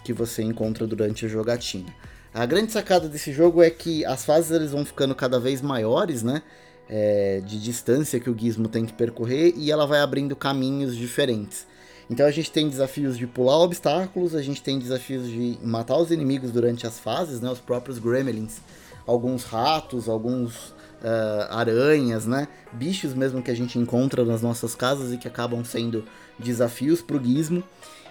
que 0.03 0.11
você 0.11 0.41
encontra 0.41 0.87
durante 0.87 1.27
a 1.27 1.29
jogatina. 1.29 1.93
A 2.33 2.43
grande 2.43 2.71
sacada 2.71 3.07
desse 3.07 3.31
jogo 3.31 3.61
é 3.61 3.69
que 3.69 4.03
as 4.03 4.25
fases 4.25 4.49
eles 4.49 4.71
vão 4.71 4.83
ficando 4.83 5.13
cada 5.13 5.39
vez 5.39 5.61
maiores, 5.61 6.23
né? 6.23 6.41
é, 6.89 7.41
de 7.45 7.61
distância 7.61 8.19
que 8.19 8.29
o 8.29 8.37
gizmo 8.37 8.67
tem 8.67 8.85
que 8.85 8.93
percorrer 8.93 9.53
e 9.55 9.71
ela 9.71 9.85
vai 9.85 10.01
abrindo 10.01 10.35
caminhos 10.35 10.95
diferentes. 10.95 11.67
Então 12.09 12.25
a 12.25 12.31
gente 12.31 12.51
tem 12.51 12.67
desafios 12.67 13.15
de 13.15 13.27
pular 13.27 13.59
obstáculos, 13.59 14.33
a 14.33 14.41
gente 14.41 14.63
tem 14.63 14.79
desafios 14.79 15.27
de 15.27 15.59
matar 15.61 15.97
os 15.97 16.09
inimigos 16.09 16.51
durante 16.51 16.87
as 16.87 16.97
fases, 16.99 17.39
né, 17.39 17.51
os 17.51 17.59
próprios 17.59 17.99
gremlins, 17.99 18.57
alguns 19.05 19.43
ratos, 19.43 20.09
alguns 20.09 20.73
uh, 21.03 21.53
aranhas, 21.53 22.25
né, 22.25 22.47
bichos 22.71 23.13
mesmo 23.13 23.41
que 23.41 23.51
a 23.51 23.55
gente 23.55 23.77
encontra 23.77 24.23
nas 24.23 24.41
nossas 24.41 24.75
casas 24.75 25.13
e 25.13 25.17
que 25.17 25.27
acabam 25.27 25.63
sendo 25.63 26.03
desafios 26.37 27.01
para 27.01 27.17
o 27.17 27.23
gizmo. 27.23 27.63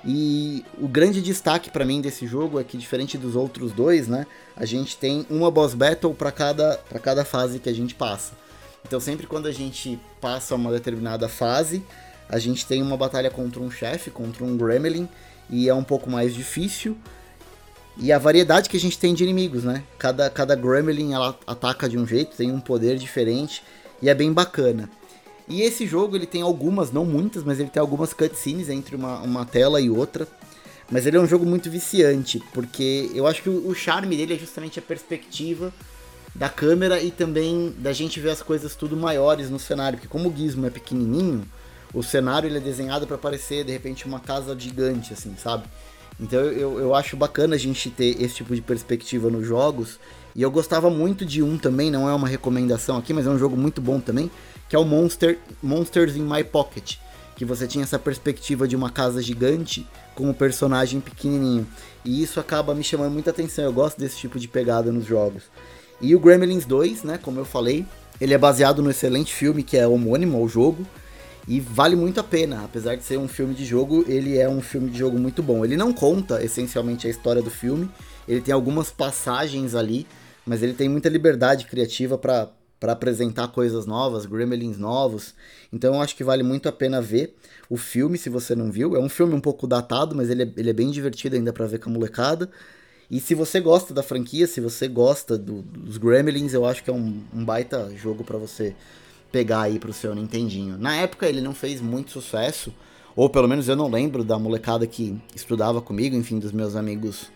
E 0.05 0.65
o 0.81 0.87
grande 0.87 1.21
destaque 1.21 1.71
para 1.71 1.85
mim 1.85 2.01
desse 2.01 2.27
jogo 2.27 2.61
é 2.61 2.65
que 2.65 2.79
diferente 2.79 3.19
dos 3.19 3.35
outros 3.35 3.73
dois, 3.73 4.07
né, 4.07 4.27
a 4.57 4.65
gente 4.65 4.97
tem 4.97 5.27
uma 5.29 5.51
boss 5.51 5.75
battle 5.75 6.15
para 6.15 6.31
cada, 6.31 6.77
cada 7.03 7.25
fase 7.25 7.59
que 7.59 7.69
a 7.69 7.75
gente 7.75 7.95
passa. 7.95 8.33
Então 8.87 9.01
sempre 9.01 9.27
quando 9.27 9.47
a 9.47 9.53
gente 9.53 9.99
passa 10.21 10.55
uma 10.55 10.71
determinada 10.71 11.29
fase, 11.29 11.83
a 12.29 12.39
gente 12.39 12.67
tem 12.67 12.83
uma 12.83 12.97
batalha 12.97 13.31
contra 13.31 13.61
um 13.61 13.71
chefe, 13.71 14.11
contra 14.11 14.45
um 14.45 14.57
gremlin, 14.57 15.09
e 15.51 15.69
é 15.69 15.75
um 15.75 15.85
pouco 15.85 16.11
mais 16.11 16.35
difícil. 16.35 16.97
E 17.99 18.13
a 18.13 18.19
variedade 18.19 18.69
que 18.69 18.77
a 18.77 18.81
gente 18.81 18.97
tem 18.97 19.13
de 19.13 19.25
inimigos, 19.25 19.65
né? 19.65 19.83
Cada, 19.99 20.31
cada 20.31 20.55
gremlin 20.55 21.13
ela 21.13 21.37
ataca 21.47 21.89
de 21.89 21.99
um 21.99 22.07
jeito, 22.07 22.37
tem 22.37 22.53
um 22.53 22.61
poder 22.61 22.97
diferente, 22.97 23.63
e 24.01 24.09
é 24.09 24.15
bem 24.15 24.33
bacana. 24.33 24.89
E 25.49 25.63
esse 25.63 25.87
jogo 25.87 26.15
ele 26.15 26.27
tem 26.27 26.43
algumas, 26.43 26.93
não 26.93 27.05
muitas, 27.05 27.43
mas 27.43 27.59
ele 27.59 27.71
tem 27.71 27.81
algumas 27.81 28.13
cutscenes 28.13 28.69
entre 28.69 28.95
uma, 28.95 29.19
uma 29.21 29.45
tela 29.45 29.81
e 29.81 29.91
outra. 29.91 30.29
Mas 30.91 31.07
ele 31.07 31.17
é 31.17 31.21
um 31.21 31.27
jogo 31.27 31.45
muito 31.45 31.71
viciante, 31.71 32.43
porque 32.55 33.11
eu 33.15 33.27
acho 33.27 33.43
que 33.43 33.49
o, 33.49 33.75
charme 33.75 34.17
dele 34.17 34.35
é 34.35 34.39
justamente 34.39 34.79
a 34.79 34.83
perspectiva 34.83 35.73
da 36.35 36.49
câmera 36.49 37.01
e 37.01 37.11
também 37.11 37.75
da 37.79 37.93
gente 37.93 38.21
ver 38.21 38.31
as 38.31 38.43
coisas 38.43 38.75
tudo 38.75 38.97
maiores 38.97 39.51
no 39.51 39.59
cenário, 39.59 39.99
porque 39.99 40.09
como 40.09 40.31
o 40.31 40.37
Gizmo 40.37 40.67
é 40.67 40.71
pequenininho, 40.71 41.47
o 41.93 42.03
cenário 42.03 42.49
ele 42.49 42.59
é 42.59 42.61
desenhado 42.61 43.07
para 43.07 43.19
parecer 43.19 43.65
de 43.65 43.73
repente 43.73 44.07
uma 44.07 44.21
casa 44.21 44.59
gigante, 44.59 45.13
assim, 45.13 45.35
sabe? 45.37 45.65
Então 46.21 46.41
eu, 46.41 46.79
eu 46.81 46.95
acho 46.95 47.17
bacana 47.17 47.55
a 47.55 47.59
gente 47.59 47.91
ter 47.91 48.21
esse 48.21 48.37
tipo 48.37 48.55
de 48.55 48.61
perspectiva 48.61 49.31
nos 49.31 49.47
jogos. 49.47 49.99
E 50.35 50.43
eu 50.43 50.51
gostava 50.51 50.91
muito 50.91 51.25
de 51.25 51.43
um 51.43 51.57
também, 51.57 51.91
não 51.91 52.09
é 52.09 52.15
uma 52.15 52.29
recomendação 52.29 52.97
aqui, 52.97 53.13
mas 53.13 53.27
é 53.27 53.31
um 53.31 53.39
jogo 53.39 53.57
muito 53.57 53.81
bom 53.81 53.99
também, 53.99 54.31
que 54.69 54.77
é 54.77 54.79
o 54.79 54.85
Monster, 54.85 55.39
Monsters 55.63 56.17
in 56.17 56.23
My 56.23 56.45
Pocket. 56.45 56.97
Que 57.37 57.45
você 57.45 57.67
tinha 57.69 57.85
essa 57.85 57.99
perspectiva 57.99 58.67
de 58.67 58.75
uma 58.75 58.91
casa 58.91 59.23
gigante 59.23 59.87
com 60.15 60.29
um 60.29 60.33
personagem 60.33 61.01
pequenininho. 61.01 61.67
E 62.05 62.21
isso 62.23 62.41
acaba 62.41 62.75
me 62.75 62.83
chamando 62.83 63.13
muita 63.13 63.31
atenção. 63.31 63.65
Eu 63.65 63.73
gosto 63.73 63.99
desse 63.99 64.17
tipo 64.17 64.41
de 64.41 64.49
pegada 64.49 64.91
nos 64.91 65.07
jogos. 65.07 65.45
E 66.01 66.15
o 66.17 66.21
Gremlins 66.21 66.65
2, 66.65 67.05
né, 67.05 67.19
como 67.21 67.39
eu 67.39 67.45
falei, 67.45 67.87
ele 68.21 68.35
é 68.35 68.39
baseado 68.39 68.83
no 68.83 68.91
excelente 68.91 69.33
filme 69.33 69.63
que 69.63 69.77
é 69.77 69.87
homônimo 69.87 70.37
ao 70.37 70.49
jogo 70.49 70.85
e 71.49 71.59
vale 71.61 71.97
muito 71.97 72.21
a 72.21 72.23
pena. 72.23 72.63
Apesar 72.65 72.95
de 72.95 73.03
ser 73.03 73.19
um 73.19 73.27
filme 73.27 73.55
de 73.55 73.65
jogo, 73.65 74.05
ele 74.07 74.37
é 74.37 74.49
um 74.49 74.61
filme 74.61 74.91
de 74.91 74.99
jogo 74.99 75.19
muito 75.19 75.43
bom. 75.43 75.65
Ele 75.65 75.77
não 75.77 75.93
conta 75.93 76.45
essencialmente 76.45 77.07
a 77.07 77.11
história 77.11 77.41
do 77.41 77.51
filme, 77.51 77.91
ele 78.29 78.43
tem 78.43 78.53
algumas 78.53 78.91
passagens 78.91 79.75
ali, 79.75 80.07
mas 80.45 80.63
ele 80.63 80.75
tem 80.75 80.89
muita 80.89 81.09
liberdade 81.09 81.65
criativa 81.65 82.19
para 82.19 82.51
para 82.81 82.93
apresentar 82.93 83.49
coisas 83.49 83.87
novas, 83.87 84.25
gremlins 84.25 84.79
novos. 84.79 85.35
Então 85.73 85.95
eu 85.95 86.01
acho 86.01 86.15
que 86.15 86.23
vale 86.23 86.45
muito 86.45 86.69
a 86.69 86.73
pena 86.73 87.03
ver 87.03 87.37
o 87.69 87.77
filme 87.77 88.17
se 88.17 88.31
você 88.31 88.55
não 88.55 88.71
viu. 88.71 88.95
É 88.95 89.01
um 89.01 89.09
filme 89.09 89.35
um 89.35 89.41
pouco 89.41 89.67
datado, 89.67 90.15
mas 90.15 90.31
ele 90.31 90.45
é, 90.45 90.53
ele 90.57 90.71
é 90.71 90.73
bem 90.73 90.89
divertido 90.89 91.35
ainda 91.35 91.53
para 91.53 91.67
ver 91.67 91.79
com 91.81 91.91
a 91.91 91.93
molecada. 91.93 92.49
E 93.11 93.19
se 93.19 93.35
você 93.35 93.59
gosta 93.59 93.93
da 93.93 94.01
franquia, 94.01 94.47
se 94.47 94.61
você 94.61 94.87
gosta 94.87 95.37
do, 95.37 95.63
dos 95.63 95.97
Gremlins, 95.97 96.53
eu 96.53 96.65
acho 96.65 96.85
que 96.85 96.91
é 96.91 96.93
um, 96.93 97.21
um 97.35 97.45
baita 97.45 97.91
jogo 97.97 98.23
para 98.23 98.39
você 98.39 98.77
pegar 99.31 99.63
aí 99.63 99.79
pro 99.79 99.93
seu 99.93 100.15
Nintendinho. 100.15 100.79
Na 100.79 100.97
época 100.97 101.27
ele 101.29 101.41
não 101.41 101.55
fez 101.55 101.81
muito 101.81 102.11
sucesso. 102.11 102.73
ou 103.17 103.29
pelo 103.29 103.49
menos 103.49 103.69
eu 103.69 103.75
não 103.75 103.91
lembro 103.91 104.23
da 104.23 104.39
molecada 104.39 104.87
que 104.87 105.21
estudava 105.35 105.81
comigo, 105.81 106.15
enfim, 106.15 106.39
dos 106.39 106.53
meus 106.53 106.77
amigos 106.77 107.31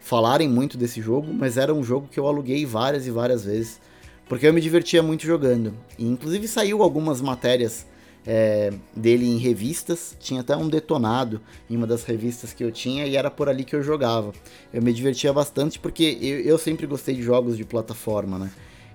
falarem 0.00 0.48
muito 0.48 0.76
desse 0.76 1.00
jogo, 1.00 1.32
mas 1.32 1.56
era 1.56 1.72
um 1.72 1.82
jogo 1.82 2.08
que 2.10 2.18
eu 2.18 2.26
aluguei 2.26 2.64
várias 2.66 3.06
e 3.06 3.10
várias 3.10 3.44
vezes, 3.44 3.80
porque 4.28 4.46
eu 4.46 4.52
me 4.52 4.60
divertia 4.60 5.02
muito 5.02 5.24
jogando. 5.24 5.74
E, 5.98 6.06
inclusive 6.06 6.48
saiu 6.48 6.82
algumas 6.82 7.20
matérias 7.20 7.86
é, 8.26 8.72
dele 8.94 9.26
em 9.26 9.38
revistas, 9.38 10.16
tinha 10.20 10.40
até 10.40 10.56
um 10.56 10.68
detonado 10.68 11.40
em 11.68 11.76
uma 11.76 11.86
das 11.86 12.04
revistas 12.04 12.52
que 12.52 12.62
eu 12.62 12.70
tinha 12.70 13.06
e 13.06 13.16
era 13.16 13.30
por 13.30 13.48
ali 13.48 13.64
que 13.64 13.74
eu 13.74 13.82
jogava. 13.82 14.32
Eu 14.72 14.82
me 14.82 14.92
divertia 14.92 15.32
bastante 15.32 15.78
porque 15.78 16.18
eu, 16.20 16.40
eu 16.40 16.58
sempre 16.58 16.86
gostei 16.86 17.14
de 17.14 17.22
jogos 17.22 17.56
de 17.56 17.64
plataforma, 17.64 18.38
né? 18.38 18.50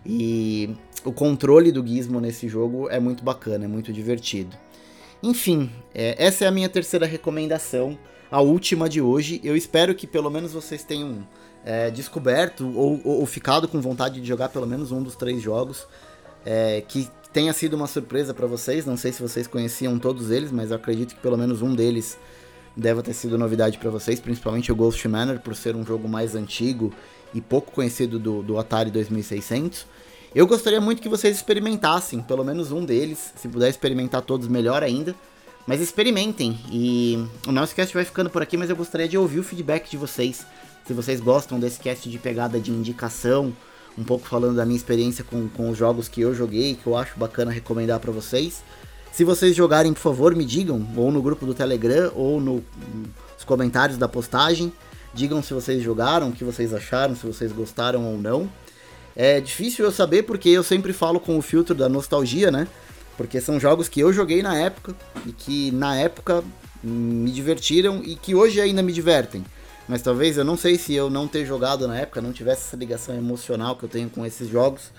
E 0.06 0.76
o 1.04 1.12
controle 1.12 1.72
do 1.72 1.86
Gizmo 1.86 2.20
nesse 2.20 2.48
jogo 2.48 2.90
é 2.90 3.00
muito 3.00 3.24
bacana, 3.24 3.66
é 3.66 3.68
muito 3.68 3.92
divertido. 3.94 4.56
Enfim, 5.22 5.72
é, 5.94 6.16
essa 6.18 6.46
é 6.46 6.48
a 6.48 6.52
minha 6.52 6.68
terceira 6.68 7.06
recomendação, 7.06 7.98
a 8.30 8.42
última 8.42 8.90
de 8.90 9.02
hoje. 9.02 9.40
Eu 9.44 9.56
espero 9.56 9.96
que 9.96 10.06
pelo 10.06 10.30
menos 10.30 10.52
vocês 10.52 10.84
tenham 10.84 11.26
é, 11.64 11.90
descoberto 11.90 12.68
ou, 12.76 13.00
ou, 13.04 13.20
ou, 13.20 13.26
ficado 13.26 13.68
com 13.68 13.80
vontade 13.80 14.20
de 14.20 14.28
jogar 14.28 14.50
pelo 14.50 14.68
menos 14.68 14.92
um 14.92 15.02
dos 15.02 15.16
três 15.16 15.42
jogos. 15.42 15.88
É, 16.46 16.84
que 16.86 17.08
tenha 17.32 17.54
sido 17.54 17.76
uma 17.76 17.88
surpresa 17.88 18.34
para 18.34 18.46
vocês. 18.46 18.86
Não 18.86 18.98
sei 18.98 19.14
se 19.14 19.22
vocês 19.22 19.48
conheciam 19.48 19.98
todos 19.98 20.30
eles, 20.30 20.52
mas 20.52 20.72
acredito 20.72 21.16
que 21.16 21.22
pelo 21.22 21.38
menos 21.38 21.62
um 21.62 21.74
deles 21.74 22.18
deve 22.76 23.02
ter 23.02 23.14
sido 23.14 23.38
novidade 23.38 23.78
para 23.78 23.90
vocês, 23.90 24.20
principalmente 24.20 24.72
o 24.72 24.76
Ghost 24.76 25.08
Manor, 25.08 25.40
por 25.40 25.56
ser 25.56 25.76
um 25.76 25.86
jogo 25.86 26.08
mais 26.08 26.36
antigo 26.36 26.94
e 27.34 27.42
pouco 27.42 27.72
conhecido 27.72 28.20
do, 28.20 28.42
do 28.42 28.58
Atari 28.58 28.92
2600. 28.92 29.86
Eu 30.36 30.48
gostaria 30.48 30.82
muito 30.82 31.02
que 31.02 31.10
vocês 31.10 31.36
experimentassem, 31.36 32.22
pelo 32.22 32.44
menos 32.44 32.72
um 32.72 32.84
deles. 32.84 33.34
Se 33.36 33.48
puder 33.48 33.70
experimentar 33.70 34.22
todos, 34.22 34.48
melhor 34.48 34.82
ainda. 34.82 35.16
Mas 35.68 35.80
experimentem. 35.80 36.60
E 36.72 37.24
o 37.48 37.52
nosso 37.52 37.76
cast 37.76 37.94
vai 37.94 38.04
ficando 38.04 38.30
por 38.30 38.42
aqui, 38.42 38.58
mas 38.58 38.70
eu 38.70 38.76
gostaria 38.76 39.08
de 39.08 39.18
ouvir 39.18 39.40
o 39.40 39.44
feedback 39.44 39.90
de 39.90 39.96
vocês. 39.96 40.46
Se 40.86 40.92
vocês 40.92 41.22
gostam 41.22 41.60
desse 41.60 41.80
cast 41.80 42.10
de 42.10 42.18
pegada 42.18 42.60
de 42.60 42.72
indicação, 42.72 43.54
um 43.98 44.04
pouco 44.04 44.28
falando 44.28 44.56
da 44.56 44.66
minha 44.66 44.76
experiência 44.76 45.24
com, 45.24 45.48
com 45.48 45.70
os 45.70 45.78
jogos 45.78 46.08
que 46.08 46.22
eu 46.22 46.34
joguei, 46.34 46.76
que 46.76 46.88
eu 46.88 46.98
acho 46.98 47.18
bacana 47.18 47.52
recomendar 47.52 48.00
para 48.00 48.12
vocês. 48.12 48.64
Se 49.14 49.24
vocês 49.24 49.56
jogarem, 49.56 49.94
por 49.94 50.00
favor, 50.00 50.36
me 50.36 50.44
digam, 50.44 50.84
ou 50.98 51.12
no 51.12 51.22
grupo 51.22 51.46
do 51.46 51.54
Telegram, 51.54 52.12
ou 52.16 52.42
no, 52.42 52.64
nos 53.36 53.44
comentários 53.46 53.96
da 53.96 54.08
postagem. 54.08 54.74
Digam 55.14 55.44
se 55.44 55.54
vocês 55.54 55.84
jogaram, 55.84 56.30
o 56.30 56.32
que 56.32 56.44
vocês 56.44 56.74
acharam, 56.74 57.16
se 57.16 57.24
vocês 57.24 57.52
gostaram 57.52 58.04
ou 58.04 58.18
não. 58.18 58.50
É 59.16 59.40
difícil 59.40 59.86
eu 59.86 59.92
saber 59.92 60.24
porque 60.24 60.50
eu 60.50 60.64
sempre 60.64 60.92
falo 60.92 61.20
com 61.20 61.38
o 61.38 61.44
filtro 61.44 61.76
da 61.76 61.88
nostalgia, 61.88 62.50
né? 62.50 62.68
Porque 63.16 63.40
são 63.40 63.60
jogos 63.60 63.88
que 63.88 64.00
eu 64.00 64.12
joguei 64.12 64.42
na 64.42 64.58
época 64.58 64.96
e 65.28 65.32
que 65.32 65.70
na 65.70 65.96
época 65.96 66.44
me 66.84 67.30
divertiram 67.30 68.02
e 68.04 68.16
que 68.16 68.34
hoje 68.34 68.60
ainda 68.60 68.82
me 68.82 68.92
divertem. 68.92 69.46
Mas 69.88 70.02
talvez 70.02 70.38
eu 70.38 70.44
não 70.44 70.58
sei 70.58 70.76
se 70.76 70.96
eu 70.96 71.12
não 71.12 71.28
ter 71.28 71.46
jogado 71.46 71.88
na 71.88 72.00
época, 72.00 72.20
não 72.20 72.34
tivesse 72.34 72.64
essa 72.64 72.76
ligação 72.76 73.16
emocional 73.16 73.76
que 73.76 73.84
eu 73.84 73.90
tenho 73.90 74.10
com 74.10 74.26
esses 74.26 74.50
jogos, 74.50 74.92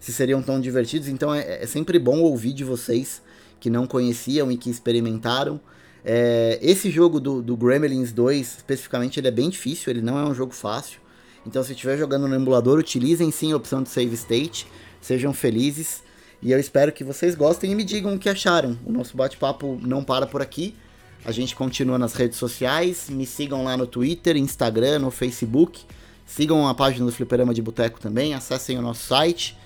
se 0.00 0.12
seriam 0.12 0.42
tão 0.42 0.60
divertidos. 0.60 1.06
Então 1.06 1.32
é, 1.32 1.62
é 1.62 1.66
sempre 1.68 2.00
bom 2.00 2.18
ouvir 2.18 2.52
de 2.52 2.64
vocês 2.64 3.22
que 3.60 3.70
não 3.70 3.86
conheciam 3.86 4.50
e 4.50 4.56
que 4.56 4.70
experimentaram. 4.70 5.60
É, 6.04 6.58
esse 6.62 6.90
jogo 6.90 7.20
do, 7.20 7.42
do 7.42 7.56
Gremlins 7.56 8.10
2, 8.10 8.56
especificamente, 8.58 9.20
ele 9.20 9.28
é 9.28 9.30
bem 9.30 9.50
difícil, 9.50 9.90
ele 9.90 10.00
não 10.00 10.18
é 10.18 10.24
um 10.24 10.34
jogo 10.34 10.52
fácil. 10.52 11.00
Então, 11.46 11.62
se 11.62 11.72
estiver 11.72 11.96
jogando 11.96 12.26
no 12.26 12.34
emulador, 12.34 12.78
utilizem 12.78 13.30
sim 13.30 13.52
a 13.52 13.56
opção 13.56 13.82
de 13.82 13.88
save 13.88 14.14
state. 14.14 14.66
Sejam 15.00 15.32
felizes. 15.32 16.02
E 16.42 16.52
eu 16.52 16.58
espero 16.58 16.92
que 16.92 17.04
vocês 17.04 17.34
gostem 17.34 17.72
e 17.72 17.74
me 17.74 17.84
digam 17.84 18.14
o 18.14 18.18
que 18.18 18.28
acharam. 18.28 18.78
O 18.84 18.92
nosso 18.92 19.16
bate-papo 19.16 19.78
não 19.82 20.02
para 20.02 20.26
por 20.26 20.40
aqui. 20.40 20.74
A 21.24 21.32
gente 21.32 21.54
continua 21.54 21.98
nas 21.98 22.14
redes 22.14 22.38
sociais. 22.38 23.08
Me 23.10 23.26
sigam 23.26 23.64
lá 23.64 23.76
no 23.76 23.86
Twitter, 23.86 24.36
Instagram, 24.36 25.00
no 25.00 25.10
Facebook. 25.10 25.82
Sigam 26.24 26.66
a 26.66 26.74
página 26.74 27.04
do 27.04 27.12
Fliperama 27.12 27.52
de 27.52 27.60
Boteco 27.60 28.00
também. 28.00 28.32
Acessem 28.32 28.78
o 28.78 28.82
nosso 28.82 29.06
site. 29.06 29.56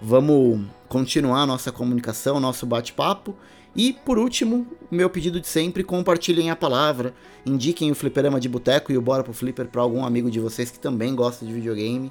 Vamos 0.00 0.60
continuar 0.88 1.46
nossa 1.46 1.72
comunicação, 1.72 2.38
nosso 2.38 2.66
bate-papo. 2.66 3.34
E 3.74 3.92
por 3.92 4.18
último, 4.18 4.66
meu 4.90 5.10
pedido 5.10 5.40
de 5.40 5.46
sempre, 5.46 5.84
compartilhem 5.84 6.50
a 6.50 6.56
palavra, 6.56 7.14
indiquem 7.44 7.90
o 7.90 7.94
Fliperama 7.94 8.40
de 8.40 8.48
Boteco 8.48 8.90
e 8.90 8.96
o 8.96 9.02
Bora 9.02 9.22
pro 9.22 9.34
Flipper 9.34 9.66
para 9.66 9.82
algum 9.82 10.04
amigo 10.04 10.30
de 10.30 10.40
vocês 10.40 10.70
que 10.70 10.78
também 10.78 11.14
gosta 11.14 11.44
de 11.44 11.52
videogame. 11.52 12.10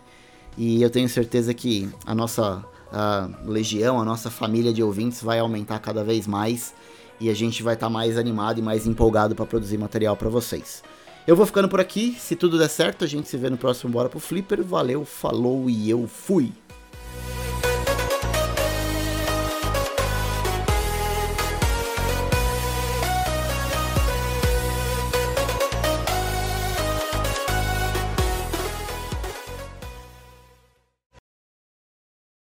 E 0.57 0.81
eu 0.81 0.89
tenho 0.89 1.09
certeza 1.09 1.53
que 1.53 1.89
a 2.05 2.13
nossa 2.13 2.63
a 2.91 3.29
legião, 3.45 3.99
a 3.99 4.05
nossa 4.05 4.29
família 4.29 4.71
de 4.71 4.81
ouvintes 4.81 5.21
vai 5.21 5.39
aumentar 5.39 5.79
cada 5.79 6.03
vez 6.03 6.27
mais 6.27 6.73
e 7.19 7.29
a 7.29 7.33
gente 7.33 7.63
vai 7.63 7.73
estar 7.73 7.87
tá 7.87 7.89
mais 7.89 8.17
animado 8.17 8.59
e 8.59 8.61
mais 8.61 8.85
empolgado 8.85 9.35
para 9.35 9.45
produzir 9.45 9.77
material 9.77 10.15
para 10.15 10.29
vocês. 10.29 10.83
Eu 11.27 11.35
vou 11.35 11.45
ficando 11.45 11.67
por 11.67 11.79
aqui, 11.79 12.15
se 12.19 12.35
tudo 12.35 12.57
der 12.57 12.69
certo, 12.69 13.03
a 13.03 13.07
gente 13.07 13.27
se 13.27 13.35
vê 13.35 13.49
no 13.49 13.57
próximo 13.57 13.91
Bora 13.91 14.07
pro 14.07 14.19
Flipper. 14.19 14.63
Valeu, 14.63 15.03
falou 15.03 15.69
e 15.69 15.89
eu 15.89 16.07
fui! 16.07 16.53